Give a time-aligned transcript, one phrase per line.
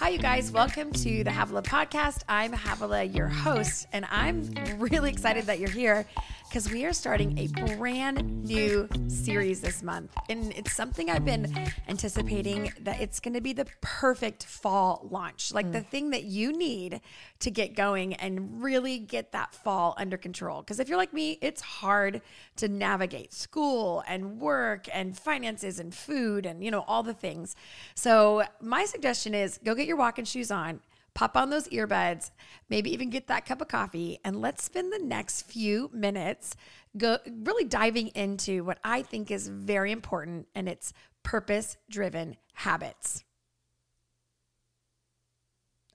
[0.00, 0.50] Hi, you guys.
[0.50, 2.22] Welcome to the Havilah podcast.
[2.26, 6.06] I'm Havilah, your host, and I'm really excited that you're here
[6.50, 10.12] because we are starting a brand new series this month.
[10.28, 15.54] And it's something I've been anticipating that it's going to be the perfect fall launch,
[15.54, 15.72] like mm.
[15.72, 17.02] the thing that you need
[17.38, 20.60] to get going and really get that fall under control.
[20.60, 22.20] Because if you're like me, it's hard
[22.56, 27.54] to navigate school and work and finances and food and, you know, all the things.
[27.94, 30.80] So, my suggestion is go get your walking shoes on,
[31.14, 32.30] pop on those earbuds,
[32.68, 36.56] maybe even get that cup of coffee, and let's spend the next few minutes
[36.96, 40.92] go really diving into what I think is very important, and it's
[41.22, 43.24] purpose driven habits.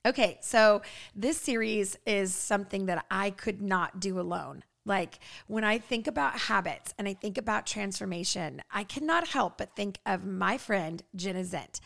[0.05, 0.83] Okay, so
[1.15, 4.63] this series is something that I could not do alone.
[4.85, 9.75] Like when I think about habits and I think about transformation, I cannot help but
[9.75, 11.79] think of my friend Jenna Zent.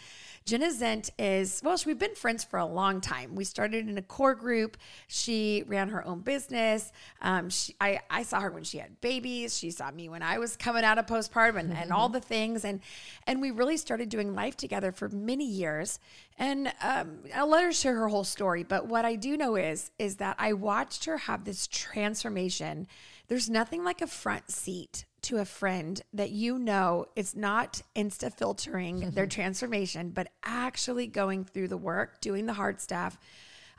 [0.49, 3.35] Jenna Zent is, well, we've been friends for a long time.
[3.35, 4.77] We started in a core group.
[5.05, 6.91] She ran her own business.
[7.21, 9.55] Um, she, I, I saw her when she had babies.
[9.55, 12.65] She saw me when I was coming out of postpartum and, and all the things.
[12.65, 12.79] And,
[13.27, 15.99] and we really started doing life together for many years.
[16.39, 18.63] And um, I'll let her share her whole story.
[18.63, 22.87] But what I do know is, is that I watched her have this transformation.
[23.27, 28.33] There's nothing like a front seat to a friend that you know it's not insta
[28.33, 29.29] filtering their mm-hmm.
[29.29, 33.17] transformation, but actually going through the work, doing the hard stuff.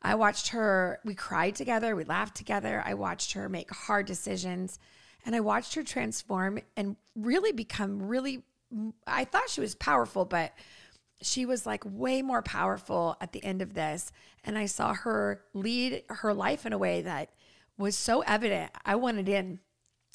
[0.02, 2.82] I watched her, we cried together, we laughed together.
[2.84, 4.78] I watched her make hard decisions
[5.26, 8.42] and I watched her transform and really become really,
[9.06, 10.52] I thought she was powerful, but
[11.22, 14.10] she was like way more powerful at the end of this.
[14.44, 17.30] And I saw her lead her life in a way that
[17.76, 18.70] was so evident.
[18.84, 19.60] I wanted in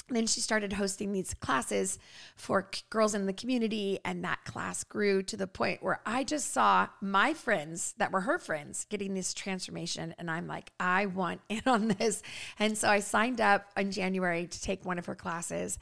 [0.09, 1.97] then she started hosting these classes
[2.35, 6.53] for girls in the community and that class grew to the point where i just
[6.53, 11.41] saw my friends that were her friends getting this transformation and i'm like i want
[11.49, 12.21] in on this.
[12.59, 15.79] And so i signed up in january to take one of her classes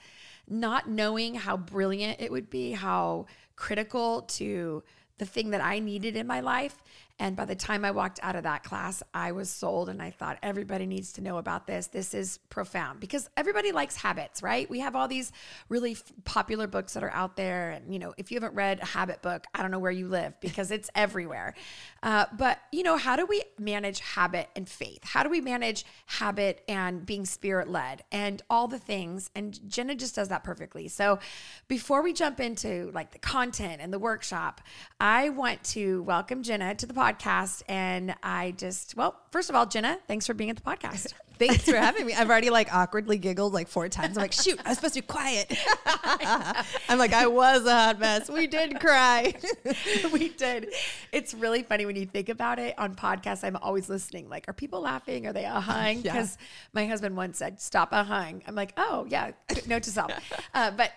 [0.48, 4.84] not knowing how brilliant it would be how critical to
[5.18, 6.82] the thing that i needed in my life
[7.24, 10.10] and by the time I walked out of that class, I was sold and I
[10.10, 11.88] thought everybody needs to know about this.
[11.88, 14.70] This is profound because everybody likes habits, right?
[14.70, 15.32] We have all these
[15.70, 17.70] really f- popular books that are out there.
[17.70, 20.10] And, you know, if you haven't read a habit book, I don't know where you
[20.10, 21.56] live because it's everywhere.
[22.04, 25.06] Uh, but, you know, how do we manage habit and faith?
[25.06, 29.30] How do we manage habit and being spirit led and all the things?
[29.34, 30.90] And Jenna just does that perfectly.
[30.90, 31.20] So
[31.70, 34.60] before we jump into like the content and the workshop,
[35.00, 37.13] I want to welcome Jenna to the podcast.
[37.68, 41.14] And I just, well, first of all, Jenna, thanks for being at the podcast.
[41.48, 42.14] Thanks for having me.
[42.14, 44.18] I've already like awkwardly giggled like four times.
[44.18, 45.54] I'm like, shoot, I was supposed to be quiet.
[46.90, 48.30] I'm like, I was a hot mess.
[48.30, 49.34] We did cry.
[50.14, 50.74] we did.
[51.12, 53.44] It's really funny when you think about it on podcasts.
[53.44, 54.30] I'm always listening.
[54.30, 55.28] Like, are people laughing?
[55.28, 56.04] Are they ahhing?
[56.04, 56.46] Because yeah.
[56.74, 58.42] my husband once said, stop ahhing.
[58.48, 59.32] I'm like, oh, yeah,
[59.68, 60.12] note to self.
[60.54, 60.92] Uh, but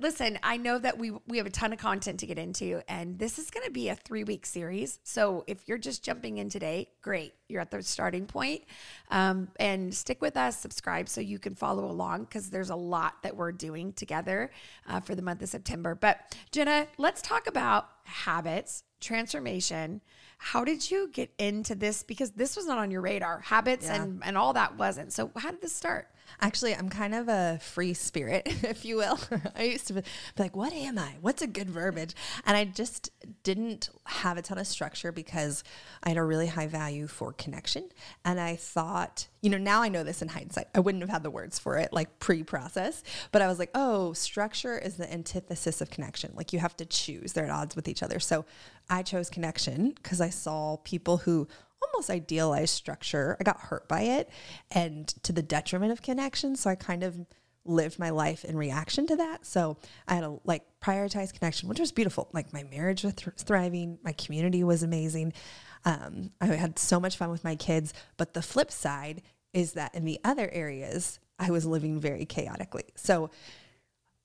[0.00, 3.18] listen, I know that we, we have a ton of content to get into, and
[3.18, 4.98] this is going to be a three week series.
[5.04, 7.34] So if you're just jumping in today, great.
[7.48, 8.62] You're at the starting point.
[9.10, 13.22] Um, and stick with us, subscribe so you can follow along because there's a lot
[13.22, 14.50] that we're doing together
[14.88, 15.94] uh, for the month of September.
[15.94, 20.00] But Jenna, let's talk about habits, transformation.
[20.38, 22.02] How did you get into this?
[22.02, 23.40] Because this was not on your radar.
[23.40, 24.02] Habits yeah.
[24.02, 25.12] and, and all that wasn't.
[25.12, 26.08] So, how did this start?
[26.40, 29.18] Actually, I'm kind of a free spirit, if you will.
[29.56, 30.02] I used to be
[30.38, 31.16] like, what am I?
[31.20, 32.14] What's a good verbiage?
[32.44, 33.10] And I just
[33.42, 35.62] didn't have a ton of structure because
[36.02, 37.90] I had a really high value for connection.
[38.24, 40.68] And I thought, you know, now I know this in hindsight.
[40.74, 43.70] I wouldn't have had the words for it like pre process, but I was like,
[43.74, 46.32] oh, structure is the antithesis of connection.
[46.34, 48.20] Like you have to choose, they're at odds with each other.
[48.20, 48.44] So
[48.88, 51.48] I chose connection because I saw people who
[51.84, 53.36] almost idealized structure.
[53.40, 54.30] I got hurt by it
[54.70, 56.56] and to the detriment of connection.
[56.56, 57.16] So I kind of
[57.64, 59.46] lived my life in reaction to that.
[59.46, 59.76] So
[60.08, 62.28] I had to like prioritize connection, which was beautiful.
[62.32, 65.32] Like my marriage was th- thriving, my community was amazing.
[65.84, 67.94] Um, I had so much fun with my kids.
[68.16, 72.84] But the flip side is that in the other areas, I was living very chaotically.
[72.94, 73.30] So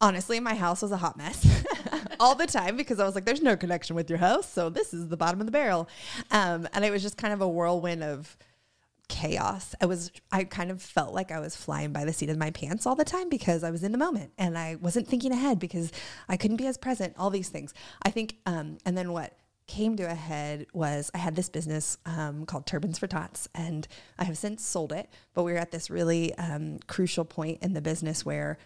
[0.01, 1.63] honestly, my house was a hot mess
[2.19, 4.51] all the time because I was like, there's no connection with your house.
[4.51, 5.89] So this is the bottom of the barrel.
[6.31, 8.37] Um, and it was just kind of a whirlwind of
[9.07, 9.73] chaos.
[9.81, 12.51] I was, I kind of felt like I was flying by the seat of my
[12.51, 15.59] pants all the time because I was in the moment and I wasn't thinking ahead
[15.59, 15.91] because
[16.27, 17.73] I couldn't be as present, all these things.
[18.03, 19.33] I think, um, and then what?
[19.67, 23.85] came to a head was I had this business um, called Turbans for Tots, and
[24.17, 25.09] I have since sold it.
[25.33, 28.57] But we were at this really um, crucial point in the business where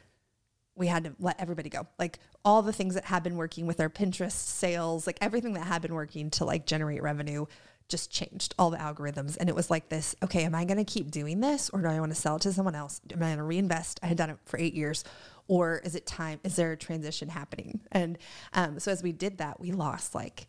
[0.75, 1.87] we had to let everybody go.
[1.99, 5.67] Like all the things that had been working with our Pinterest sales, like everything that
[5.67, 7.45] had been working to like generate revenue
[7.89, 9.37] just changed all the algorithms.
[9.37, 11.87] And it was like this okay, am I going to keep doing this or do
[11.87, 13.01] I want to sell it to someone else?
[13.11, 13.99] Am I going to reinvest?
[14.01, 15.03] I had done it for eight years.
[15.47, 16.39] Or is it time?
[16.43, 17.81] Is there a transition happening?
[17.91, 18.17] And
[18.53, 20.47] um, so as we did that, we lost like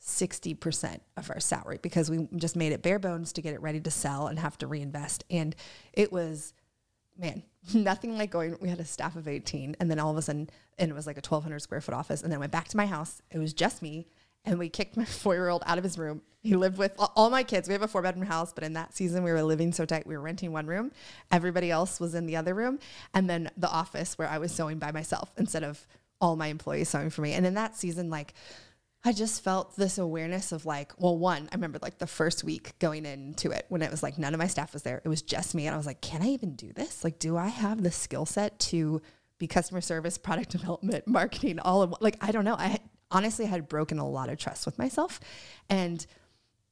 [0.00, 3.80] 60% of our salary because we just made it bare bones to get it ready
[3.80, 5.24] to sell and have to reinvest.
[5.28, 5.56] And
[5.92, 6.54] it was,
[7.18, 7.42] man,
[7.74, 10.48] nothing like going, we had a staff of 18 and then all of a sudden,
[10.78, 12.22] and it was like a 1200 square foot office.
[12.22, 13.20] And then I went back to my house.
[13.30, 14.06] It was just me
[14.44, 16.22] and we kicked my four year old out of his room.
[16.40, 17.68] He lived with all my kids.
[17.68, 20.06] We have a four bedroom house, but in that season, we were living so tight.
[20.06, 20.92] We were renting one room,
[21.32, 22.78] everybody else was in the other room.
[23.12, 25.86] And then the office where I was sewing by myself instead of
[26.20, 27.32] all my employees sewing for me.
[27.32, 28.34] And in that season, like,
[29.04, 32.76] I just felt this awareness of like, well, one, I remember like the first week
[32.78, 35.00] going into it when it was like none of my staff was there.
[35.04, 35.66] It was just me.
[35.66, 37.04] And I was like, can I even do this?
[37.04, 39.00] Like, do I have the skill set to
[39.38, 42.56] be customer service, product development, marketing, all of like, I don't know.
[42.56, 42.78] I
[43.10, 45.20] honestly had broken a lot of trust with myself
[45.70, 46.04] and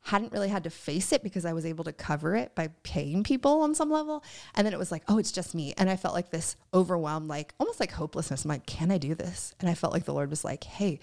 [0.07, 3.25] hadn't really had to face it because I was able to cover it by paying
[3.25, 4.23] people on some level.
[4.55, 5.75] And then it was like, oh, it's just me.
[5.77, 8.45] And I felt like this overwhelmed, like almost like hopelessness.
[8.45, 9.55] I'm like, can I do this?
[9.59, 11.01] And I felt like the Lord was like, hey,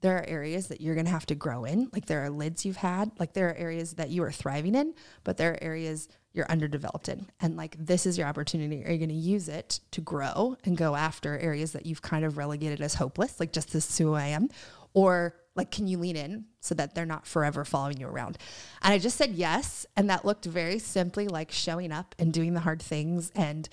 [0.00, 1.88] there are areas that you're going to have to grow in.
[1.92, 4.94] Like there are lids you've had, like there are areas that you are thriving in,
[5.24, 7.26] but there are areas you're underdeveloped in.
[7.40, 8.84] And like this is your opportunity.
[8.84, 12.24] Are you going to use it to grow and go after areas that you've kind
[12.24, 14.48] of relegated as hopeless, like just this is who I am?
[14.92, 18.38] Or like, can you lean in so that they're not forever following you around?
[18.82, 19.86] And I just said yes.
[19.96, 23.68] And that looked very simply like showing up and doing the hard things and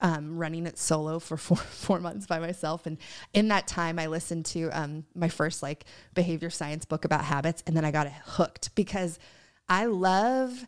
[0.00, 2.86] um, running it solo for four, four months by myself.
[2.86, 2.98] And
[3.32, 7.62] in that time, I listened to um, my first like behavior science book about habits.
[7.66, 9.18] And then I got hooked because
[9.68, 10.66] I love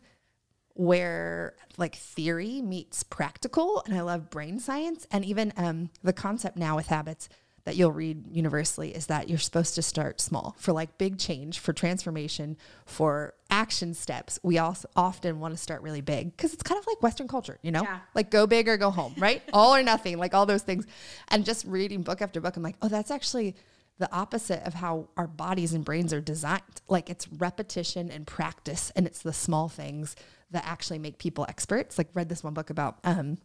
[0.73, 6.55] where like theory meets practical and I love brain science and even um, the concept
[6.55, 7.29] now with habits
[7.67, 11.59] that you'll read universally is that you're supposed to start small for like big change,
[11.59, 12.55] for transformation,
[12.85, 14.39] for action steps.
[14.41, 17.59] We also often want to start really big because it's kind of like Western culture,
[17.61, 17.99] you know, yeah.
[18.15, 19.41] like go big or go home, right?
[19.53, 20.87] all or nothing, like all those things.
[21.27, 23.57] And just reading book after book, I'm like, oh, that's actually
[23.97, 26.61] the opposite of how our bodies and brains are designed.
[26.87, 30.15] Like it's repetition and practice, and it's the small things
[30.51, 31.97] that actually make people experts.
[31.97, 33.39] Like read this one book about um,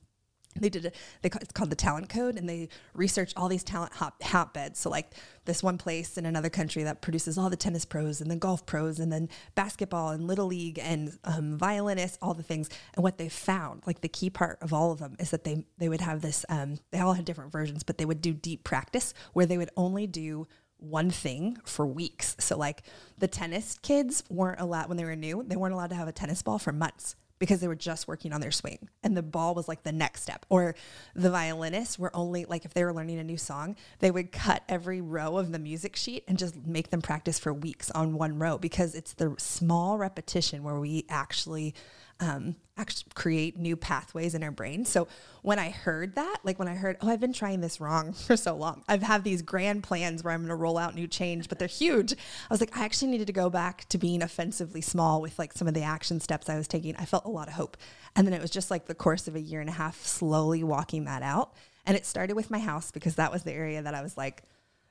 [0.57, 3.93] they did a, they, it's called the talent code and they researched all these talent
[3.95, 4.79] hot, hotbeds.
[4.79, 5.13] So like
[5.45, 8.67] this one place in another country that produces all the tennis pros and the golf
[8.67, 12.69] pros and then basketball and little league and um, violinists all the things.
[12.95, 15.65] And what they found like the key part of all of them is that they
[15.79, 18.65] they would have this um, they all had different versions but they would do deep
[18.65, 20.47] practice where they would only do
[20.79, 22.37] one thing for weeks.
[22.41, 22.83] So like
[23.17, 26.13] the tennis kids weren't allowed when they were new, they weren't allowed to have a
[26.13, 29.53] tennis ball for months because they were just working on their swing and the ball
[29.53, 30.47] was like the next step.
[30.49, 30.77] Or
[31.17, 34.63] the violinists were only like if they were learning a new song, they would cut
[34.69, 38.39] every row of the music sheet and just make them practice for weeks on one
[38.39, 41.75] row because it's the small repetition where we actually
[42.23, 44.85] um, actually create new pathways in our brain.
[44.85, 45.09] So
[45.43, 48.37] when I heard that, like when I heard, oh, I've been trying this wrong for
[48.37, 48.85] so long.
[48.89, 51.69] I've had these grand plans where I'm going to roll out new change, but they're
[51.69, 52.13] huge.
[52.13, 52.17] I
[52.49, 55.67] was like, I actually needed to go back to being offensively small with like some
[55.67, 56.95] of the action steps I was taking.
[56.97, 57.77] I felt a lot of hope.
[58.15, 60.63] And then it was just like the course of a year and a half slowly
[60.63, 61.55] walking that out.
[61.85, 64.45] And it started with my house because that was the area that I was like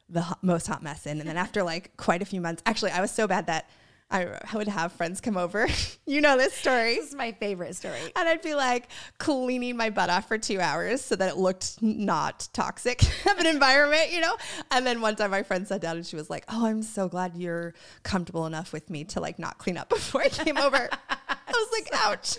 [0.09, 1.21] the hot, most hot mess in.
[1.21, 3.69] And then after like quite a few months, actually, I was so bad that
[4.11, 5.67] I would have friends come over.
[6.05, 6.95] you know this story.
[6.95, 8.00] This is my favorite story.
[8.15, 11.81] And I'd be like cleaning my butt off for two hours so that it looked
[11.81, 14.36] not toxic of an environment, you know?
[14.69, 17.07] And then one time my friend sat down and she was like, Oh, I'm so
[17.07, 20.89] glad you're comfortable enough with me to like not clean up before I came over.
[21.53, 22.38] I was like, ouch.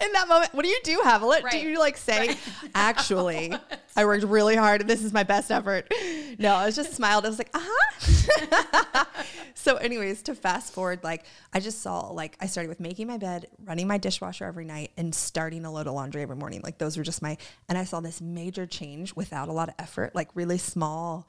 [0.04, 1.42] In that moment, what do you do, Havilah?
[1.42, 1.52] Right.
[1.52, 2.38] Do you like say, right.
[2.74, 3.54] actually,
[3.96, 5.92] I worked really hard and this is my best effort?
[6.38, 7.24] No, I was just smiled.
[7.24, 9.04] I was like, uh huh.
[9.54, 13.18] so, anyways, to fast forward, like I just saw, like, I started with making my
[13.18, 16.60] bed, running my dishwasher every night, and starting a load of laundry every morning.
[16.62, 17.36] Like, those were just my,
[17.68, 21.28] and I saw this major change without a lot of effort, like really small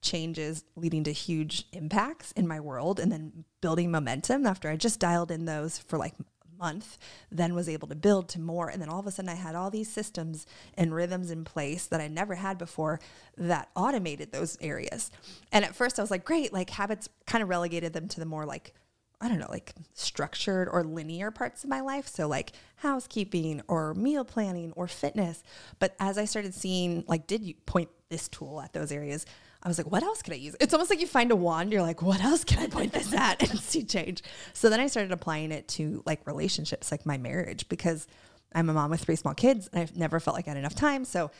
[0.00, 5.00] changes leading to huge impacts in my world and then building momentum after I just
[5.00, 6.98] dialed in those for like a month
[7.30, 9.54] then was able to build to more and then all of a sudden I had
[9.54, 13.00] all these systems and rhythms in place that I never had before
[13.36, 15.10] that automated those areas.
[15.52, 18.26] And at first I was like great like habits kind of relegated them to the
[18.26, 18.74] more like
[19.20, 22.06] I don't know, like structured or linear parts of my life.
[22.06, 25.42] So, like housekeeping or meal planning or fitness.
[25.80, 29.26] But as I started seeing, like, did you point this tool at those areas?
[29.62, 30.54] I was like, what else can I use?
[30.60, 33.12] It's almost like you find a wand, you're like, what else can I point this
[33.12, 34.22] at and see change?
[34.52, 38.06] So then I started applying it to like relationships, like my marriage, because
[38.54, 40.74] I'm a mom with three small kids and I've never felt like I had enough
[40.74, 41.04] time.
[41.04, 41.30] So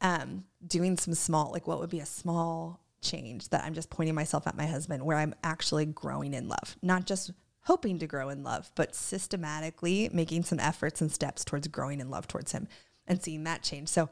[0.00, 4.14] um, doing some small, like what would be a small change that I'm just pointing
[4.14, 7.30] myself at my husband where I'm actually growing in love, not just
[7.62, 12.10] hoping to grow in love, but systematically making some efforts and steps towards growing in
[12.10, 12.66] love towards him
[13.06, 13.88] and seeing that change.
[13.88, 14.08] So,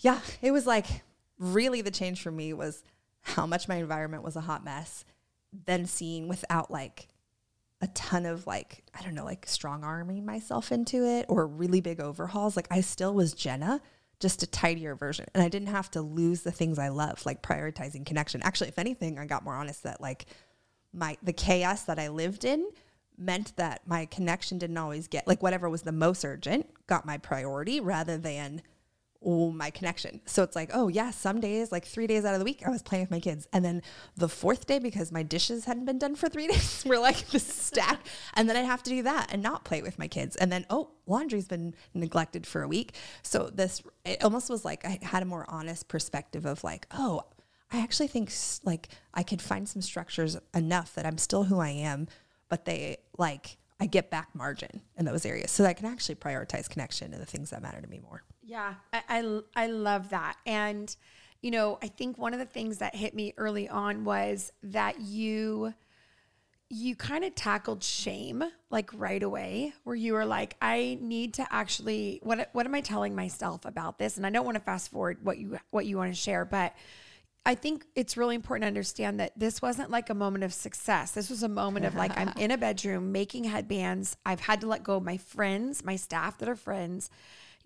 [0.00, 0.86] yeah, it was like
[1.38, 2.82] really the change for me was
[3.26, 5.04] how much my environment was a hot mess,
[5.66, 7.08] then seeing without like
[7.80, 11.80] a ton of like, I don't know, like strong arming myself into it or really
[11.80, 12.56] big overhauls.
[12.56, 13.80] Like I still was Jenna,
[14.20, 15.26] just a tidier version.
[15.34, 18.42] And I didn't have to lose the things I love, like prioritizing connection.
[18.44, 20.26] Actually, if anything, I got more honest that like
[20.92, 22.70] my the chaos that I lived in
[23.18, 27.18] meant that my connection didn't always get like whatever was the most urgent got my
[27.18, 28.62] priority rather than
[29.26, 30.20] my connection.
[30.24, 32.70] So it's like, oh yeah, some days, like three days out of the week, I
[32.70, 33.48] was playing with my kids.
[33.52, 33.82] And then
[34.16, 37.40] the fourth day, because my dishes hadn't been done for three days, we're like the
[37.40, 38.00] stack.
[38.34, 40.36] and then I'd have to do that and not play with my kids.
[40.36, 42.94] And then, oh, laundry's been neglected for a week.
[43.22, 47.22] So this, it almost was like I had a more honest perspective of like, oh,
[47.72, 51.70] I actually think like I could find some structures enough that I'm still who I
[51.70, 52.06] am,
[52.48, 56.14] but they like, I get back margin in those areas so that I can actually
[56.14, 58.22] prioritize connection and the things that matter to me more.
[58.46, 60.36] Yeah, I, I, I love that.
[60.46, 60.94] And,
[61.42, 65.00] you know, I think one of the things that hit me early on was that
[65.00, 65.74] you
[66.68, 71.46] you kind of tackled shame like right away where you were like I need to
[71.48, 74.90] actually what what am I telling myself about this and I don't want to fast
[74.90, 76.74] forward what you what you want to share but
[77.44, 81.12] I think it's really important to understand that this wasn't like a moment of success.
[81.12, 84.16] This was a moment of like I'm in a bedroom making headbands.
[84.26, 87.08] I've had to let go of my friends, my staff that are friends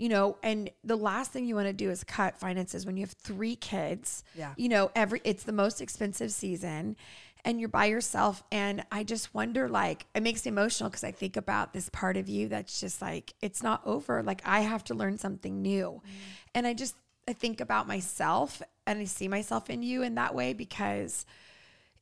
[0.00, 3.02] you know, and the last thing you want to do is cut finances when you
[3.02, 4.24] have three kids.
[4.34, 4.54] Yeah.
[4.56, 6.96] You know, every it's the most expensive season
[7.44, 8.42] and you're by yourself.
[8.50, 12.16] And I just wonder, like, it makes me emotional because I think about this part
[12.16, 14.22] of you that's just like, it's not over.
[14.22, 16.00] Like, I have to learn something new.
[16.02, 16.10] Mm.
[16.54, 16.96] And I just,
[17.28, 21.26] I think about myself and I see myself in you in that way because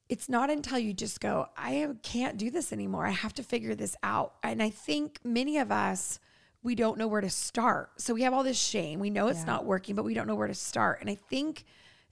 [0.09, 3.07] it's not until you just go, I can't do this anymore.
[3.07, 4.35] I have to figure this out.
[4.45, 6.21] And I think many of us,
[6.63, 7.91] we don't know where to start.
[8.01, 9.01] So we have all this shame.
[9.01, 9.47] We know it's yeah.
[9.47, 11.01] not working, but we don't know where to start.
[11.01, 11.65] And I think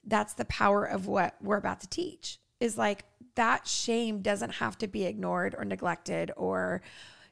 [0.04, 4.78] that's the power of what we're about to teach is like that shame doesn't have
[4.78, 6.80] to be ignored or neglected or,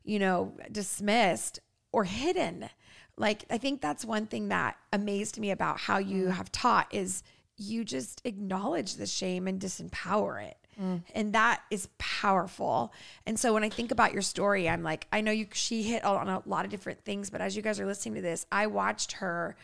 [0.04, 1.60] you know, dismissed
[1.92, 2.68] or hidden.
[3.16, 6.32] Like, I think that's one thing that amazed me about how you mm.
[6.32, 7.22] have taught is
[7.56, 10.58] you just acknowledge the shame and disempower it.
[10.80, 11.02] Mm.
[11.14, 12.92] And that is powerful.
[13.26, 16.04] And so when I think about your story, I'm like, I know you she hit
[16.04, 18.66] on a lot of different things, but as you guys are listening to this, I
[18.66, 19.56] watched her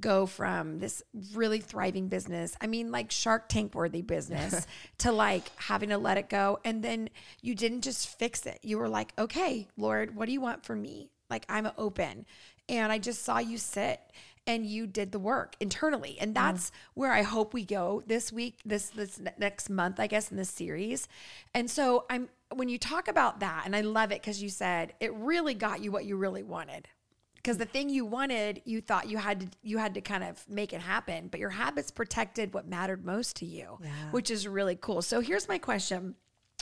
[0.00, 1.02] go from this
[1.34, 4.66] really thriving business, I mean like Shark Tank worthy business
[4.98, 7.10] to like having to let it go and then
[7.42, 8.58] you didn't just fix it.
[8.62, 12.26] You were like, "Okay, Lord, what do you want from me?" Like I'm open.
[12.68, 14.00] And I just saw you sit
[14.46, 16.16] and you did the work internally.
[16.20, 16.74] And that's mm.
[16.94, 20.50] where I hope we go this week, this this next month, I guess, in this
[20.50, 21.08] series.
[21.54, 24.94] And so I'm when you talk about that, and I love it because you said
[25.00, 26.88] it really got you what you really wanted.
[27.36, 30.46] Because the thing you wanted, you thought you had to you had to kind of
[30.48, 33.90] make it happen, but your habits protected what mattered most to you, yeah.
[34.10, 35.00] which is really cool.
[35.00, 36.16] So here's my question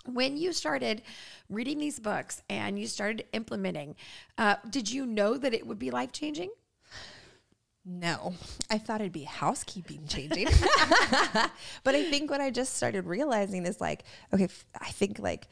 [0.05, 1.03] when you started
[1.49, 3.97] reading these books and you started implementing,
[4.39, 6.51] uh, did you know that it would be life changing?
[7.91, 8.35] No,
[8.69, 10.45] I thought it'd be housekeeping changing.
[11.85, 14.47] but I think what I just started realizing is like, okay,
[14.79, 15.49] I think like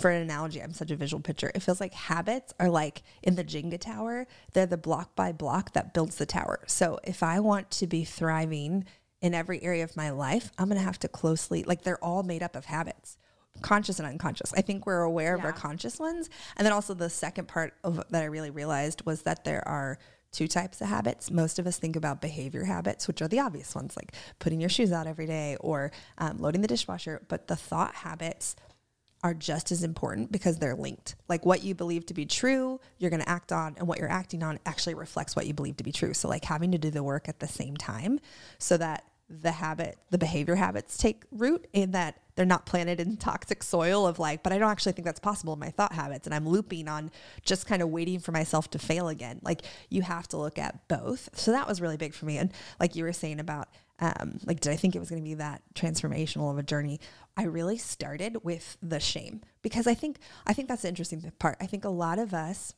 [0.00, 1.52] for an analogy, I'm such a visual picture.
[1.54, 5.74] It feels like habits are like in the Jenga tower, they're the block by block
[5.74, 6.60] that builds the tower.
[6.66, 8.86] So if I want to be thriving
[9.20, 12.22] in every area of my life, I'm going to have to closely, like, they're all
[12.22, 13.18] made up of habits
[13.60, 14.52] conscious and unconscious.
[14.54, 15.40] I think we're aware yeah.
[15.40, 16.30] of our conscious ones.
[16.56, 19.98] And then also the second part of that I really realized was that there are
[20.32, 21.30] two types of habits.
[21.30, 24.68] Most of us think about behavior habits, which are the obvious ones, like putting your
[24.68, 27.22] shoes out every day or um, loading the dishwasher.
[27.28, 28.56] But the thought habits
[29.24, 31.16] are just as important because they're linked.
[31.28, 34.10] Like what you believe to be true, you're going to act on, and what you're
[34.10, 36.14] acting on actually reflects what you believe to be true.
[36.14, 38.20] So, like having to do the work at the same time
[38.58, 43.16] so that the habit, the behavior habits take root in that they're not planted in
[43.16, 46.26] toxic soil of like, but I don't actually think that's possible in my thought habits.
[46.26, 47.10] And I'm looping on
[47.42, 49.40] just kind of waiting for myself to fail again.
[49.42, 51.28] Like you have to look at both.
[51.32, 52.38] So that was really big for me.
[52.38, 53.68] And like you were saying about,
[53.98, 57.00] um, like, did I think it was going to be that transformational of a journey?
[57.36, 61.56] I really started with the shame because I think, I think that's the interesting part.
[61.60, 62.72] I think a lot of us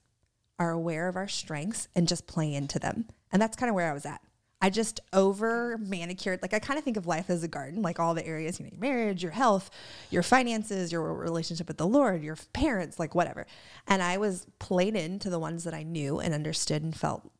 [0.58, 3.08] are aware of our strengths and just play into them.
[3.30, 4.22] And that's kind of where I was at.
[4.62, 6.42] I just over manicured.
[6.42, 8.66] Like I kind of think of life as a garden, like all the areas, you
[8.66, 9.70] know, your marriage, your health,
[10.10, 13.46] your finances, your relationship with the Lord, your parents, like whatever.
[13.86, 17.30] And I was played into the ones that I knew and understood and felt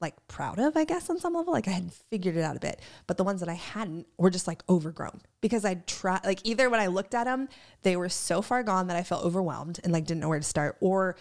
[0.00, 1.52] like proud of, I guess, on some level.
[1.52, 4.30] Like I hadn't figured it out a bit, but the ones that I hadn't were
[4.30, 7.48] just like overgrown because I tried, like either when I looked at them,
[7.82, 10.44] they were so far gone that I felt overwhelmed and like didn't know where to
[10.44, 11.16] start, or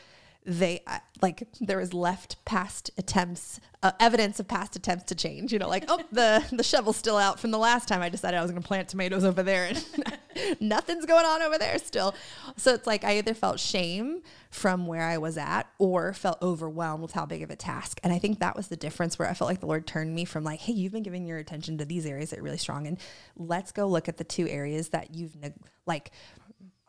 [0.46, 5.54] they uh, like there was left past attempts uh, evidence of past attempts to change
[5.54, 8.38] you know like oh the the shovel's still out from the last time i decided
[8.38, 9.86] i was going to plant tomatoes over there and
[10.60, 12.14] nothing's going on over there still.
[12.58, 17.04] So it's like i either felt shame from where i was at or felt overwhelmed
[17.04, 18.00] with how big of a task.
[18.04, 20.26] And i think that was the difference where i felt like the lord turned me
[20.26, 22.88] from like hey you've been giving your attention to these areas that are really strong
[22.88, 22.98] and
[23.36, 25.36] let's go look at the two areas that you've
[25.86, 26.12] like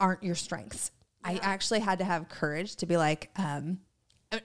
[0.00, 0.90] aren't your strengths.
[1.24, 3.78] I actually had to have courage to be like, um,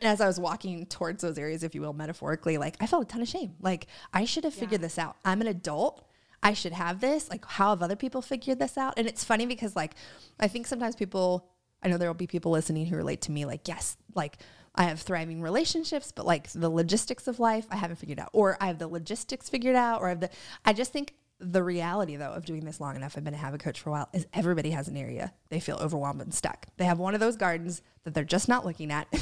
[0.02, 3.06] as I was walking towards those areas, if you will, metaphorically, like I felt a
[3.06, 3.56] ton of shame.
[3.62, 4.88] Like I should have figured yeah.
[4.88, 5.18] this out.
[5.26, 6.08] I'm an adult.
[6.44, 7.30] I should have this.
[7.30, 8.96] Like, how have other people figured this out?
[8.98, 9.94] And it's funny because, like,
[10.42, 11.48] I think sometimes people,
[11.82, 14.38] I know there will be people listening who relate to me, like, yes, like,
[14.76, 18.30] I have thriving relationships, but like the logistics of life, I haven't figured out.
[18.34, 20.30] Or I have the logistics figured out, or I have the,
[20.66, 23.60] I just think the reality though of doing this long enough i've been a habit
[23.60, 26.66] coach for a while is everybody has an area they feel overwhelmed and stuck.
[26.78, 29.08] They have one of those gardens that they're just not looking at.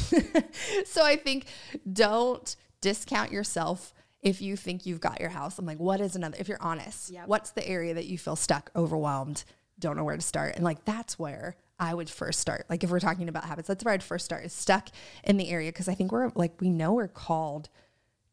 [0.85, 1.45] So i think
[1.91, 5.57] don't discount yourself if you think you've got your house.
[5.59, 7.27] I'm like what is another if you're honest yep.
[7.27, 9.43] what's the area that you feel stuck overwhelmed
[9.79, 10.55] don't know where to start?
[10.55, 12.65] And like that's where I would first start.
[12.69, 14.89] Like if we're talking about habits, that's where I'd first start is stuck
[15.23, 15.71] in the area.
[15.71, 17.69] Because I think we're like we know we're called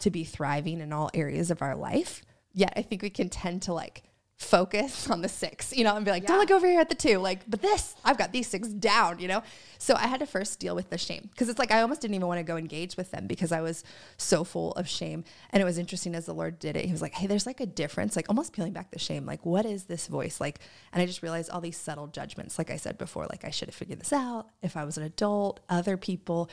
[0.01, 3.63] to be thriving in all areas of our life yet I think we can tend
[3.63, 4.03] to like
[4.39, 6.29] focus on the six, you know, and be like, yeah.
[6.29, 7.19] don't look over here at the two.
[7.19, 9.43] Like, but this, I've got these six down, you know?
[9.79, 12.15] So I had to first deal with the shame because it's like I almost didn't
[12.15, 13.85] even want to go engage with them because I was
[14.17, 15.25] so full of shame.
[15.51, 16.85] And it was interesting as the Lord did it.
[16.85, 19.27] He was like, hey, there's like a difference, like almost peeling back the shame.
[19.27, 20.41] Like, what is this voice?
[20.41, 20.61] Like,
[20.93, 22.59] and I just realized all these subtle judgments.
[22.59, 25.05] Like I said before, like I should have figured this out if I was an
[25.05, 26.49] adult, other people.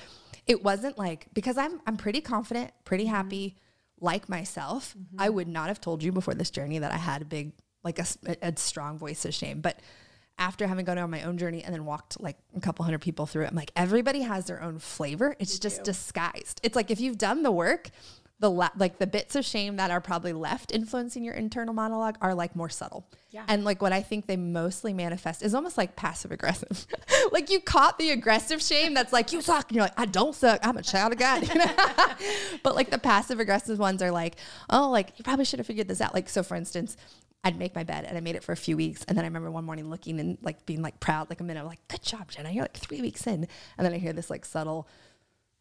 [0.47, 3.15] It wasn't like, because I'm, I'm pretty confident, pretty mm-hmm.
[3.15, 3.55] happy
[3.99, 5.21] like myself, mm-hmm.
[5.21, 7.99] I would not have told you before this journey that I had a big, like
[7.99, 8.05] a,
[8.41, 9.61] a strong voice of shame.
[9.61, 9.79] But
[10.37, 13.25] after having gone on my own journey and then walked like a couple hundred people
[13.25, 15.35] through it, I'm like, everybody has their own flavor.
[15.39, 16.59] It's just disguised.
[16.63, 17.89] It's like if you've done the work,
[18.39, 22.17] the la- like the bits of shame that are probably left influencing your internal monologue
[22.19, 23.07] are like more subtle.
[23.31, 23.45] Yeah.
[23.47, 26.85] And like what I think they mostly manifest is almost like passive aggressive.
[27.31, 30.35] like you caught the aggressive shame that's like you suck and you're like I don't
[30.35, 30.59] suck.
[30.65, 31.49] I'm a child of God.
[32.63, 34.35] but like the passive aggressive ones are like,
[34.69, 36.97] "Oh, like you probably should have figured this out." Like so for instance,
[37.45, 39.05] I'd make my bed and I made it for a few weeks.
[39.07, 41.61] And then I remember one morning looking and like being like proud, like a minute,
[41.61, 42.49] I'm like, good job, Jenna.
[42.49, 43.47] You're like three weeks in.
[43.77, 44.87] And then I hear this like subtle,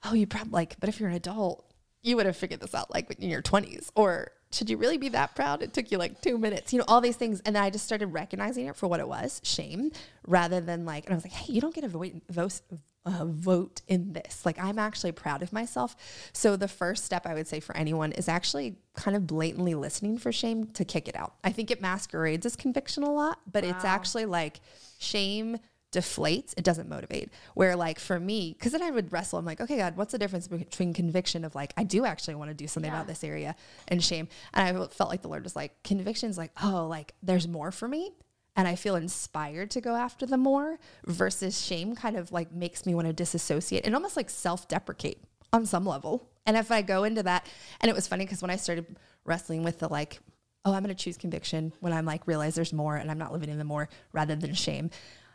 [0.03, 1.71] oh, you probably like, but if you're an adult,
[2.05, 5.09] you would have figured this out like in your 20s or should you really be
[5.09, 5.63] that proud?
[5.63, 7.41] It took you like two minutes you know all these things.
[7.45, 9.91] And then i just started recognizing it for what it was shame
[10.27, 12.61] rather than like and i was like hey you don't get a vote, vote,
[13.05, 14.47] uh, vote in this.
[14.47, 15.97] Like i'm actually proud of myself.
[16.33, 20.19] So the first step i would say for anyone is actually kind of blatantly listening
[20.19, 21.35] for shame to kick it out.
[21.43, 23.71] I think it masquerades as conviction a lot but wow.
[23.71, 24.61] it's actually like
[24.99, 25.59] shame
[25.95, 27.31] deflates, it doesn't motivate.
[27.55, 29.39] Where like for me, because then I would wrestle.
[29.39, 32.51] I'm like, okay, God, what's the difference between conviction of like I do actually want
[32.51, 32.99] to do something yeah.
[32.99, 33.55] about this area
[33.89, 34.29] and shame?
[34.53, 37.89] And I felt like the Lord was like, conviction's like, oh, like there's more for
[37.89, 38.13] me.
[38.57, 42.87] And I feel inspired to go after the more versus shame kind of like makes
[42.87, 45.19] me want to disassociate and almost like self deprecate
[45.53, 46.29] on some level.
[46.47, 47.47] And if I go into that,
[47.81, 50.21] and it was funny because when I started wrestling with the like,
[50.65, 53.33] oh, I'm going to choose conviction when I'm like, realize there's more and I'm not
[53.33, 54.91] living in the more rather than shame.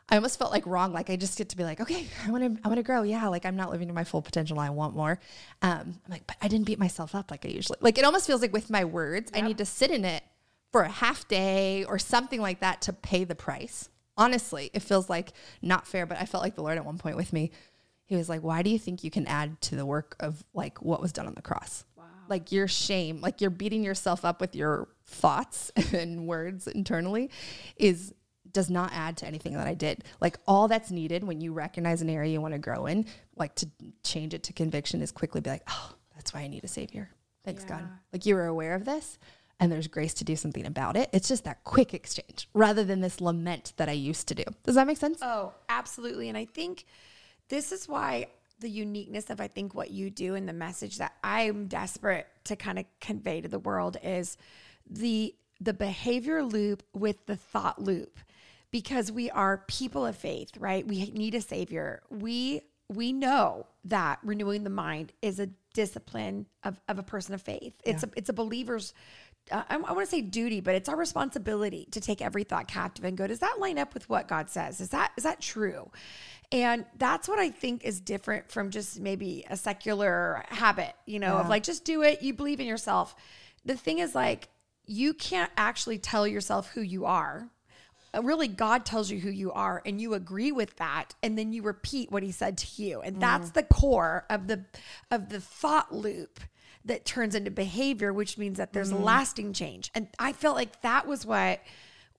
[0.10, 0.92] I almost felt like wrong.
[0.92, 3.04] Like I just get to be like, okay, I want to, I want to grow.
[3.04, 3.28] Yeah.
[3.28, 4.60] Like I'm not living to my full potential.
[4.60, 5.20] I want more.
[5.62, 8.28] Um, I'm like, but I didn't beat myself up like I usually, like it almost
[8.28, 9.44] feels like with my words, yep.
[9.44, 10.24] I need to sit in it
[10.72, 13.90] for a half day or something like that to pay the price.
[14.18, 17.16] Honestly, it feels like not fair, but I felt like the Lord at one point
[17.16, 17.52] with me,
[18.06, 20.82] he was like, why do you think you can add to the work of like
[20.82, 21.86] what was done on the cross?
[21.96, 22.06] Wow.
[22.28, 27.30] Like your shame, like you're beating yourself up with your thoughts and words internally
[27.78, 28.14] is
[28.52, 30.04] does not add to anything that I did.
[30.22, 33.56] Like all that's needed when you recognize an area you want to grow in, like
[33.56, 33.70] to
[34.04, 37.10] change it to conviction is quickly be like, oh, that's why I need a savior.
[37.46, 37.80] Thanks yeah.
[37.80, 37.90] God.
[38.12, 39.18] Like you were aware of this
[39.60, 41.10] and there's grace to do something about it.
[41.12, 44.44] It's just that quick exchange rather than this lament that I used to do.
[44.64, 45.20] Does that make sense?
[45.22, 46.30] Oh, absolutely.
[46.30, 46.86] And I think
[47.50, 48.28] this is why
[48.60, 52.56] the uniqueness of I think what you do and the message that I'm desperate to
[52.56, 54.38] kind of convey to the world is
[54.90, 58.18] the the behavior loop with the thought loop
[58.72, 60.88] because we are people of faith, right?
[60.88, 62.02] We need a savior.
[62.10, 67.42] We we know that renewing the mind is a discipline of, of a person of
[67.42, 67.74] faith.
[67.84, 68.10] It's yeah.
[68.16, 68.94] a it's a believer's
[69.52, 72.68] uh, I, I want to say duty, but it's our responsibility to take every thought
[72.68, 74.82] captive and go, does that line up with what God says?
[74.82, 75.90] Is that is that true?
[76.52, 81.36] And that's what I think is different from just maybe a secular habit, you know,
[81.36, 81.42] yeah.
[81.42, 83.16] of like just do it, you believe in yourself.
[83.66, 84.50] The thing is like
[84.86, 87.48] you can't actually tell yourself who you are.
[88.16, 91.54] Uh, really God tells you who you are and you agree with that and then
[91.54, 93.02] you repeat what he said to you.
[93.02, 93.20] And mm.
[93.20, 94.66] that's the core of the
[95.12, 96.40] of the thought loop
[96.86, 99.04] that turns into behavior, which means that there's mm.
[99.04, 99.92] lasting change.
[99.94, 101.62] And I felt like that was what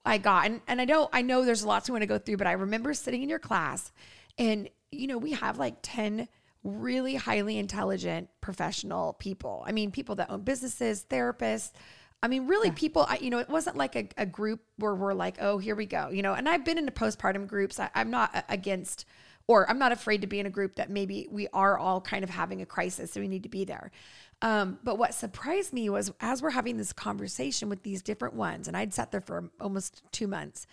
[0.04, 0.46] I got.
[0.46, 2.52] And, and I know, I know there's lots we want to go through, but I
[2.52, 3.92] remember sitting in your class
[4.38, 6.28] and, you know, we have like 10
[6.62, 9.64] really highly intelligent professional people.
[9.66, 11.72] I mean, people that own businesses, therapists.
[12.22, 12.74] I mean, really, yeah.
[12.76, 15.74] people, I, you know, it wasn't like a, a, group where we're like, oh, here
[15.74, 17.80] we go, you know, and I've been into postpartum groups.
[17.80, 19.06] I, I'm not against,
[19.46, 22.22] or I'm not afraid to be in a group that maybe we are all kind
[22.22, 23.90] of having a crisis, so we need to be there.
[24.42, 28.68] Um, but what surprised me was as we're having this conversation with these different ones,
[28.68, 30.66] and I'd sat there for almost two months,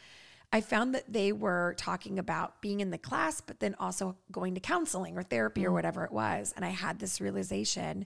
[0.51, 4.53] I found that they were talking about being in the class, but then also going
[4.55, 5.65] to counseling or therapy mm.
[5.65, 6.53] or whatever it was.
[6.55, 8.05] And I had this realization.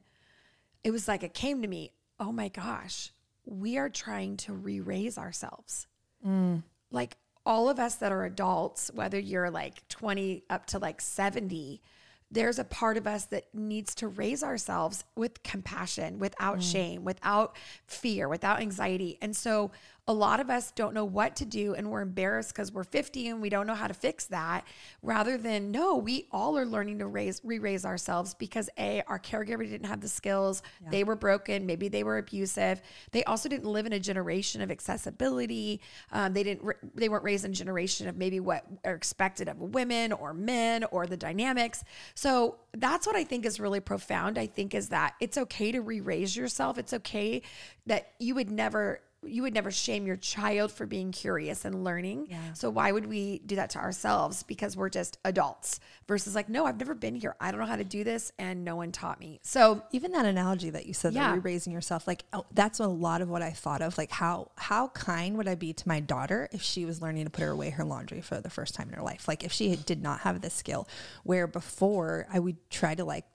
[0.83, 3.11] It was like it came to me oh my gosh,
[3.45, 5.87] we are trying to re raise ourselves.
[6.25, 6.63] Mm.
[6.91, 11.81] Like all of us that are adults, whether you're like 20 up to like 70,
[12.29, 16.71] there's a part of us that needs to raise ourselves with compassion, without mm.
[16.71, 19.17] shame, without fear, without anxiety.
[19.21, 19.71] And so
[20.07, 23.29] a lot of us don't know what to do and we're embarrassed because we're 50
[23.29, 24.65] and we don't know how to fix that
[25.03, 29.67] rather than no we all are learning to raise re-raise ourselves because a our caregiver
[29.67, 30.89] didn't have the skills yeah.
[30.89, 32.81] they were broken maybe they were abusive.
[33.11, 37.45] They also didn't live in a generation of accessibility um, they didn't they weren't raised
[37.45, 41.83] in a generation of maybe what are expected of women or men or the dynamics.
[42.15, 45.81] So that's what i think is really profound i think is that it's okay to
[45.81, 46.77] re-raise yourself.
[46.77, 47.41] It's okay
[47.85, 52.27] that you would never you would never shame your child for being curious and learning.
[52.29, 52.53] Yeah.
[52.53, 56.65] So why would we do that to ourselves because we're just adults versus like, no,
[56.65, 57.35] I've never been here.
[57.39, 59.39] I don't know how to do this and no one taught me.
[59.43, 61.27] So even that analogy that you said yeah.
[61.27, 63.97] that you're raising yourself, like oh, that's a lot of what I thought of.
[63.97, 67.29] Like how how kind would I be to my daughter if she was learning to
[67.31, 69.27] put her away her laundry for the first time in her life?
[69.27, 70.87] Like if she did not have this skill,
[71.23, 73.25] where before I would try to like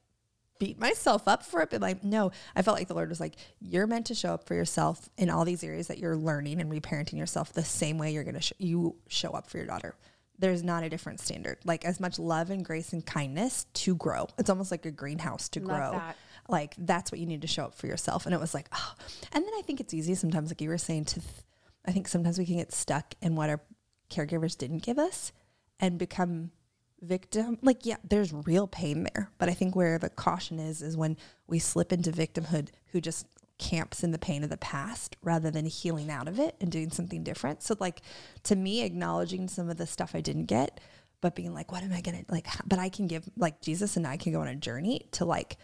[0.58, 3.36] beat myself up for it, but like, no, I felt like the Lord was like,
[3.60, 6.70] you're meant to show up for yourself in all these areas that you're learning and
[6.70, 9.94] reparenting yourself the same way you're going to sh- you show up for your daughter.
[10.38, 11.58] There's not a different standard.
[11.64, 14.28] Like as much love and grace and kindness to grow.
[14.38, 15.90] It's almost like a greenhouse to Love grow.
[15.92, 16.16] That.
[16.48, 18.26] Like that's what you need to show up for yourself.
[18.26, 18.94] And it was like, oh.
[19.32, 21.20] and then I think it's easy sometimes, like you were saying, to.
[21.20, 21.32] Th-
[21.86, 23.60] I think sometimes we can get stuck in what our
[24.10, 25.32] caregivers didn't give us
[25.78, 26.50] and become
[27.06, 29.30] victim like yeah there's real pain there.
[29.38, 31.16] But i think where the caution is is when
[31.46, 33.26] we slip into victimhood who just
[33.58, 36.90] camps in the pain of the past rather than healing out of it and doing
[36.90, 37.62] something different.
[37.62, 38.02] So like
[38.44, 40.80] to me acknowledging some of the stuff i didn't get
[41.20, 44.06] but being like what am i gonna like but i can give like jesus and
[44.06, 45.56] i can go on a journey to like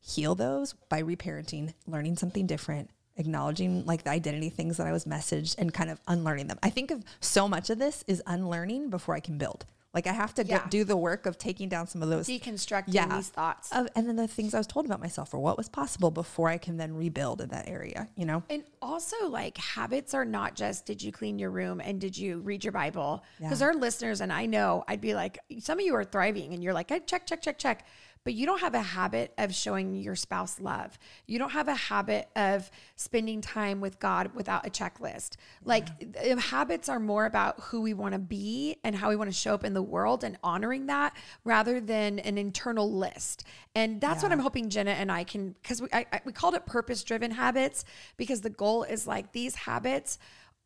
[0.00, 5.04] heal those by reparenting learning something different acknowledging like the identity things that i was
[5.04, 6.58] messaged and kind of unlearning them.
[6.62, 9.64] I think of so much of this is unlearning before i can build
[9.96, 10.66] like I have to yeah.
[10.68, 14.16] do the work of taking down some of those deconstructing yeah, these thoughts, and then
[14.16, 16.94] the things I was told about myself or what was possible before I can then
[16.94, 18.06] rebuild in that area.
[18.14, 21.98] You know, and also like habits are not just did you clean your room and
[21.98, 23.24] did you read your Bible?
[23.40, 23.68] Because yeah.
[23.68, 26.74] our listeners and I know I'd be like some of you are thriving and you're
[26.74, 27.86] like I check check check check
[28.26, 30.98] but you don't have a habit of showing your spouse love.
[31.28, 35.36] You don't have a habit of spending time with God without a checklist.
[35.64, 36.34] Like yeah.
[36.40, 39.54] habits are more about who we want to be and how we want to show
[39.54, 43.44] up in the world and honoring that rather than an internal list.
[43.76, 44.28] And that's yeah.
[44.28, 47.04] what I'm hoping Jenna and I can, because we, I, I, we called it purpose
[47.04, 47.84] driven habits
[48.16, 50.18] because the goal is like these habits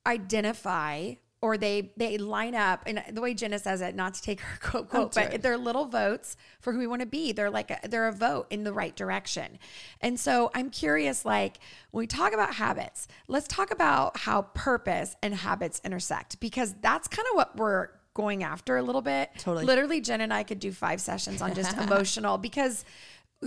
[0.06, 4.40] identify or they they line up and the way Jenna says it, not to take
[4.40, 5.42] her quote quote, but it.
[5.42, 7.32] they're little votes for who we want to be.
[7.32, 9.58] They're like a, they're a vote in the right direction.
[10.00, 11.58] And so I'm curious, like
[11.92, 17.08] when we talk about habits, let's talk about how purpose and habits intersect because that's
[17.08, 19.30] kind of what we're going after a little bit.
[19.38, 19.64] Totally.
[19.64, 22.84] Literally, Jen and I could do five sessions on just emotional because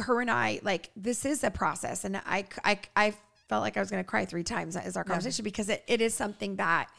[0.01, 3.13] her and I like this is a process, and I I I
[3.49, 5.47] felt like I was going to cry three times as our conversation yeah.
[5.47, 6.89] because it, it is something that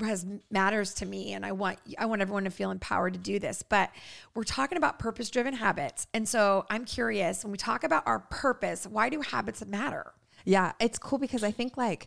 [0.00, 3.38] has matters to me and I want I want everyone to feel empowered to do
[3.38, 3.62] this.
[3.62, 3.90] But
[4.34, 6.06] we're talking about purpose-driven habits.
[6.12, 10.12] And so I'm curious when we talk about our purpose, why do habits matter?
[10.44, 12.06] Yeah, it's cool because I think like